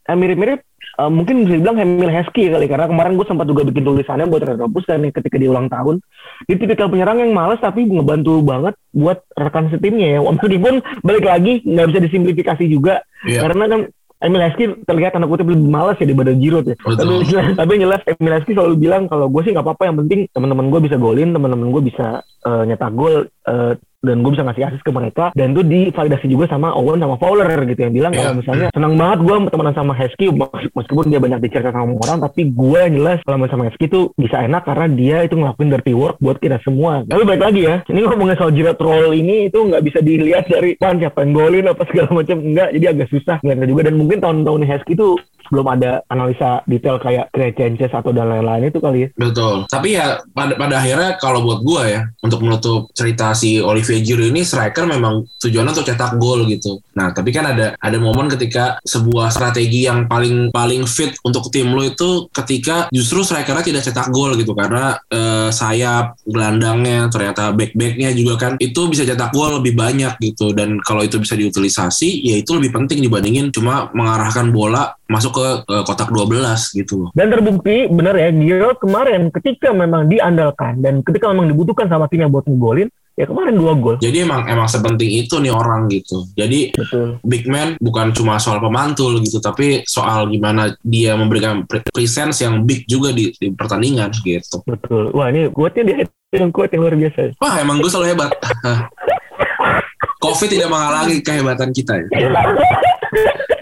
yang 0.10 0.20
mirip-mirip 0.20 0.60
uh, 1.00 1.12
mungkin 1.12 1.46
bisa 1.46 1.58
dibilang 1.58 1.78
Emil 1.80 2.12
Heskey 2.12 2.52
kali 2.52 2.66
karena 2.70 2.90
kemarin 2.90 3.16
gue 3.18 3.26
sempat 3.26 3.46
juga 3.50 3.66
bikin 3.66 3.84
tulisannya 3.86 4.30
buat 4.30 4.44
Retropus 4.44 4.86
dan 4.86 5.06
ketika 5.10 5.38
di 5.40 5.48
ulang 5.50 5.68
tahun 5.72 6.04
dia 6.46 6.58
tipikal 6.60 6.92
penyerang 6.92 7.24
yang 7.24 7.32
males 7.34 7.62
tapi 7.62 7.88
ngebantu 7.88 8.44
banget 8.44 8.76
buat 8.94 9.24
rekan 9.34 9.72
setimnya 9.74 10.18
ya 10.18 10.20
meskipun 10.38 10.84
balik 11.02 11.26
lagi 11.26 11.64
nggak 11.66 11.88
bisa 11.94 12.00
disimplifikasi 12.04 12.66
juga 12.68 13.02
yeah. 13.26 13.42
karena 13.48 13.66
kan 13.70 13.82
Emil 14.24 14.40
Heskey 14.40 14.68
terlihat 14.88 15.12
tanda 15.12 15.28
kutip 15.28 15.52
lebih 15.52 15.68
malas 15.68 16.00
ya 16.00 16.08
daripada 16.08 16.32
Giroud 16.32 16.66
ya. 16.66 16.76
Tapi, 16.80 17.28
tapi 17.60 17.74
jelas 17.76 18.02
Emil 18.08 18.34
Heskey 18.40 18.56
selalu 18.56 18.76
bilang 18.80 19.12
kalau 19.12 19.28
gue 19.28 19.42
sih 19.44 19.52
nggak 19.52 19.68
apa-apa 19.68 19.84
yang 19.92 19.98
penting 20.00 20.32
teman-teman 20.32 20.72
gue 20.72 20.80
bisa 20.80 20.96
golin, 20.96 21.36
teman-teman 21.36 21.68
gue 21.76 21.84
bisa 21.92 22.24
uh, 22.48 22.64
nyetak 22.64 22.92
gol 22.96 23.28
uh, 23.28 23.74
dan 24.04 24.20
gue 24.20 24.32
bisa 24.36 24.44
ngasih 24.44 24.64
asis 24.68 24.82
ke 24.84 24.92
mereka 24.92 25.32
dan 25.32 25.56
itu 25.56 25.64
divalidasi 25.64 26.28
juga 26.28 26.46
sama 26.52 26.76
Owen 26.76 27.00
sama 27.00 27.16
Fowler 27.16 27.48
gitu 27.64 27.88
yang 27.88 27.96
bilang 27.96 28.12
yeah. 28.12 28.28
kalau 28.28 28.36
misalnya 28.44 28.68
senang 28.76 28.94
banget 29.00 29.20
gue 29.24 29.36
temenan 29.48 29.76
sama 29.76 29.94
Heskey 29.96 30.30
meskipun 30.76 31.06
dia 31.08 31.20
banyak 31.24 31.40
dicerita 31.40 31.72
sama 31.72 31.96
orang 31.96 32.20
tapi 32.20 32.52
gue 32.52 32.82
jelas 32.92 33.20
kalau 33.24 33.48
sama 33.48 33.72
Heskey 33.72 33.88
tuh 33.88 34.12
bisa 34.20 34.44
enak 34.44 34.68
karena 34.68 34.86
dia 34.92 35.18
itu 35.24 35.40
ngelakuin 35.40 35.72
dirty 35.72 35.94
work 35.96 36.20
buat 36.20 36.38
kita 36.44 36.60
semua 36.68 37.08
tapi 37.08 37.24
baik 37.24 37.42
lagi 37.42 37.62
ya 37.64 37.76
ini 37.88 38.04
ngomongin 38.04 38.36
soal 38.36 38.52
Giroud 38.52 38.80
roll 38.84 39.16
ini 39.16 39.48
itu 39.48 39.60
nggak 39.64 39.84
bisa 39.88 40.00
dilihat 40.04 40.52
dari 40.52 40.76
pan 40.76 41.00
siapa 41.00 41.24
yang 41.24 41.32
golin 41.32 41.72
apa 41.72 41.88
segala 41.88 42.10
macam 42.12 42.38
enggak 42.44 42.70
jadi 42.76 42.86
agak 42.92 43.08
susah 43.08 43.40
ngeliatnya 43.40 43.68
juga 43.72 43.82
dan 43.88 43.96
mungkin 43.96 44.18
tahun-tahun 44.20 44.62
Heskey 44.68 44.96
tuh 45.00 45.16
belum 45.54 45.68
ada 45.70 46.02
analisa 46.10 46.66
detail 46.66 46.98
kayak 46.98 47.30
create 47.30 47.54
changes 47.54 47.94
atau 47.94 48.10
dan 48.10 48.34
lain-lain 48.34 48.74
itu 48.74 48.82
kali 48.82 49.06
ya. 49.06 49.10
Betul. 49.14 49.70
Tapi 49.70 49.94
ya 49.94 50.26
pada, 50.34 50.58
pada 50.58 50.82
akhirnya 50.82 51.22
kalau 51.22 51.46
buat 51.46 51.62
gue 51.62 51.84
ya 51.94 52.02
untuk 52.26 52.42
menutup 52.42 52.90
cerita 52.98 53.38
si 53.38 53.62
Olivier 53.62 54.02
Giroud 54.02 54.34
ini 54.34 54.42
striker 54.42 54.90
memang 54.90 55.22
tujuannya 55.38 55.72
untuk 55.78 55.86
cetak 55.86 56.18
gol 56.18 56.50
gitu. 56.50 56.82
Nah 56.98 57.14
tapi 57.14 57.30
kan 57.30 57.54
ada 57.54 57.78
ada 57.78 57.98
momen 58.02 58.26
ketika 58.34 58.82
sebuah 58.82 59.30
strategi 59.30 59.86
yang 59.86 60.10
paling 60.10 60.50
paling 60.50 60.90
fit 60.90 61.14
untuk 61.22 61.54
tim 61.54 61.70
lo 61.70 61.86
itu 61.86 62.26
ketika 62.34 62.90
justru 62.90 63.22
strikernya 63.22 63.62
tidak 63.62 63.86
cetak 63.86 64.10
gol 64.10 64.34
gitu 64.34 64.58
karena 64.58 64.98
eh, 65.14 65.54
sayap 65.54 66.18
gelandangnya 66.26 67.12
ternyata 67.14 67.54
back 67.54 67.78
backnya 67.78 68.10
juga 68.16 68.50
kan 68.50 68.54
itu 68.58 68.82
bisa 68.90 69.06
cetak 69.06 69.30
gol 69.30 69.62
lebih 69.62 69.78
banyak 69.78 70.18
gitu 70.18 70.56
dan 70.56 70.80
kalau 70.82 71.06
itu 71.06 71.20
bisa 71.20 71.38
diutilisasi 71.38 72.24
ya 72.24 72.40
itu 72.40 72.56
lebih 72.56 72.74
penting 72.74 73.04
dibandingin 73.04 73.52
cuma 73.52 73.92
mengarahkan 73.92 74.50
bola 74.50 74.96
masuk 75.14 75.36
ke 75.36 75.43
uh, 75.68 75.84
kotak 75.84 76.10
12 76.10 76.80
gitu 76.80 76.94
loh. 77.06 77.10
Dan 77.12 77.30
terbukti 77.30 77.88
benar 77.92 78.16
ya 78.16 78.32
Giroud 78.32 78.80
kemarin 78.80 79.30
ketika 79.30 79.76
memang 79.76 80.08
diandalkan 80.08 80.80
dan 80.80 81.04
ketika 81.04 81.30
memang 81.32 81.52
dibutuhkan 81.52 81.92
sama 81.92 82.08
timnya 82.08 82.32
buat 82.32 82.48
ngegolin 82.48 82.90
ya 83.14 83.30
kemarin 83.30 83.54
dua 83.54 83.74
gol. 83.78 83.96
Jadi 84.02 84.26
emang 84.26 84.50
emang 84.50 84.66
sepenting 84.66 85.06
itu 85.06 85.38
nih 85.38 85.54
orang 85.54 85.86
gitu. 85.90 86.26
Jadi 86.34 86.74
Betul. 86.74 87.22
big 87.22 87.46
man 87.46 87.78
bukan 87.78 88.10
cuma 88.10 88.42
soal 88.42 88.58
pemantul 88.58 89.22
gitu, 89.22 89.38
tapi 89.38 89.86
soal 89.86 90.26
gimana 90.34 90.74
dia 90.82 91.14
memberikan 91.14 91.62
presence 91.70 92.42
yang 92.42 92.66
big 92.66 92.90
juga 92.90 93.14
di, 93.14 93.30
di 93.38 93.54
pertandingan 93.54 94.10
gitu. 94.26 94.66
Betul. 94.66 95.14
Wah 95.14 95.30
ini 95.30 95.50
kuatnya 95.54 95.84
dia 95.86 95.98
yang 96.34 96.50
kuat 96.50 96.74
yang 96.74 96.90
luar 96.90 96.98
biasa. 96.98 97.38
Wah 97.38 97.54
emang 97.62 97.78
gue 97.78 97.90
selalu 97.90 98.18
hebat. 98.18 98.32
Covid 100.24 100.50
tidak 100.50 100.72
menghalangi 100.72 101.20
kehebatan 101.20 101.70
kita 101.76 102.00
ya. 102.00 102.08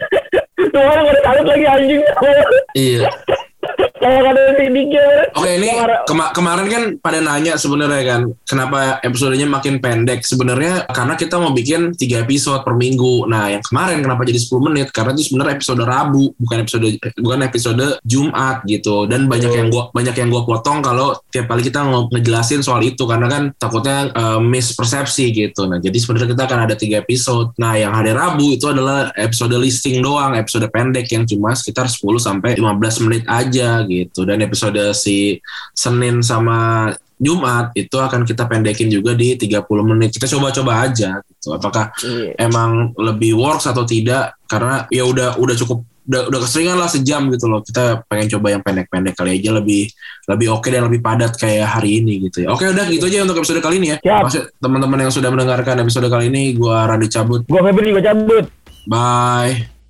Semua 0.72 0.88
orang 0.96 1.06
pada 1.12 1.22
salut 1.28 1.46
lagi 1.52 1.66
anjing. 1.68 2.02
Iya. 2.80 3.08
Oke 5.38 5.52
ini 5.62 5.70
kema 6.10 6.34
kemarin 6.34 6.68
kan 6.68 6.84
pada 6.98 7.22
nanya 7.22 7.54
sebenarnya 7.54 8.02
kan 8.02 8.22
kenapa 8.50 8.98
episodenya 9.06 9.46
makin 9.46 9.78
pendek 9.78 10.26
sebenarnya 10.26 10.90
karena 10.90 11.14
kita 11.14 11.38
mau 11.38 11.54
bikin 11.54 11.94
tiga 11.94 12.26
episode 12.26 12.66
per 12.66 12.74
minggu. 12.74 13.30
Nah 13.30 13.54
yang 13.54 13.62
kemarin 13.62 14.02
kenapa 14.02 14.26
jadi 14.26 14.42
10 14.42 14.68
menit 14.74 14.88
karena 14.90 15.14
itu 15.14 15.30
sebenarnya 15.30 15.54
episode 15.62 15.84
Rabu 15.86 16.34
bukan 16.34 16.58
episode 16.66 16.88
bukan 17.22 17.40
episode 17.46 17.86
Jumat 18.02 18.66
gitu 18.66 19.06
dan 19.06 19.30
banyak 19.30 19.54
yang 19.54 19.68
gua 19.70 19.94
banyak 19.94 20.18
yang 20.18 20.34
gua 20.34 20.50
potong 20.50 20.82
kalau 20.82 21.14
tiap 21.30 21.46
kali 21.46 21.62
kita 21.62 21.86
ngejelasin 22.10 22.66
soal 22.66 22.82
itu 22.82 23.06
karena 23.06 23.30
kan 23.30 23.44
takutnya 23.62 24.10
uh, 24.18 24.42
mispersepsi 24.42 25.30
gitu. 25.30 25.70
Nah 25.70 25.78
jadi 25.78 25.96
sebenarnya 26.02 26.34
kita 26.34 26.44
akan 26.50 26.60
ada 26.66 26.74
tiga 26.74 27.06
episode. 27.06 27.54
Nah 27.62 27.78
yang 27.78 27.94
hari 27.94 28.18
Rabu 28.18 28.58
itu 28.58 28.66
adalah 28.66 29.14
episode 29.14 29.54
listing 29.62 30.02
doang 30.02 30.34
episode 30.34 30.66
pendek 30.74 31.06
yang 31.14 31.30
cuma 31.30 31.54
sekitar 31.54 31.86
10 31.86 32.02
sampai 32.18 32.58
15 32.58 33.06
menit 33.06 33.24
aja 33.30 33.86
gitu 33.86 33.91
dan 34.26 34.40
episode 34.44 34.82
si 34.98 35.40
Senin 35.76 36.24
sama 36.24 36.92
Jumat 37.22 37.70
itu 37.78 37.94
akan 38.02 38.26
kita 38.26 38.50
pendekin 38.50 38.90
juga 38.90 39.14
di 39.14 39.38
30 39.38 39.62
menit. 39.86 40.10
Kita 40.10 40.26
coba-coba 40.26 40.90
aja 40.90 41.22
gitu. 41.22 41.54
Apakah 41.54 41.94
yeah. 42.02 42.34
emang 42.50 42.98
lebih 42.98 43.38
works 43.38 43.70
atau 43.70 43.86
tidak 43.86 44.42
karena 44.50 44.90
ya 44.90 45.06
udah 45.06 45.38
udah 45.38 45.56
cukup 45.62 45.86
udah 46.02 46.34
udah 46.34 46.40
keseringan 46.42 46.82
lah 46.82 46.90
sejam 46.90 47.30
gitu 47.30 47.46
loh. 47.46 47.62
Kita 47.62 48.02
pengen 48.10 48.26
coba 48.34 48.58
yang 48.58 48.66
pendek-pendek 48.66 49.14
kali 49.14 49.38
aja 49.38 49.54
lebih 49.54 49.86
lebih 50.26 50.48
oke 50.50 50.66
okay 50.66 50.70
dan 50.74 50.90
lebih 50.90 51.00
padat 51.06 51.38
kayak 51.38 51.70
hari 51.78 52.02
ini 52.02 52.26
gitu 52.26 52.50
ya. 52.50 52.58
Oke 52.58 52.66
udah 52.66 52.90
gitu 52.90 53.06
aja 53.06 53.22
untuk 53.22 53.38
episode 53.38 53.62
kali 53.62 53.78
ini 53.78 53.94
ya. 53.94 54.26
Teman-teman 54.58 55.06
yang 55.06 55.14
sudah 55.14 55.30
mendengarkan 55.30 55.78
episode 55.78 56.10
kali 56.10 56.34
ini 56.34 56.58
gua 56.58 56.90
Randy 56.90 57.06
cabut. 57.06 57.46
Gua 57.46 57.62
Febri 57.62 57.94
juga 57.94 58.02
cabut. 58.10 58.50
Bye. 58.90 59.81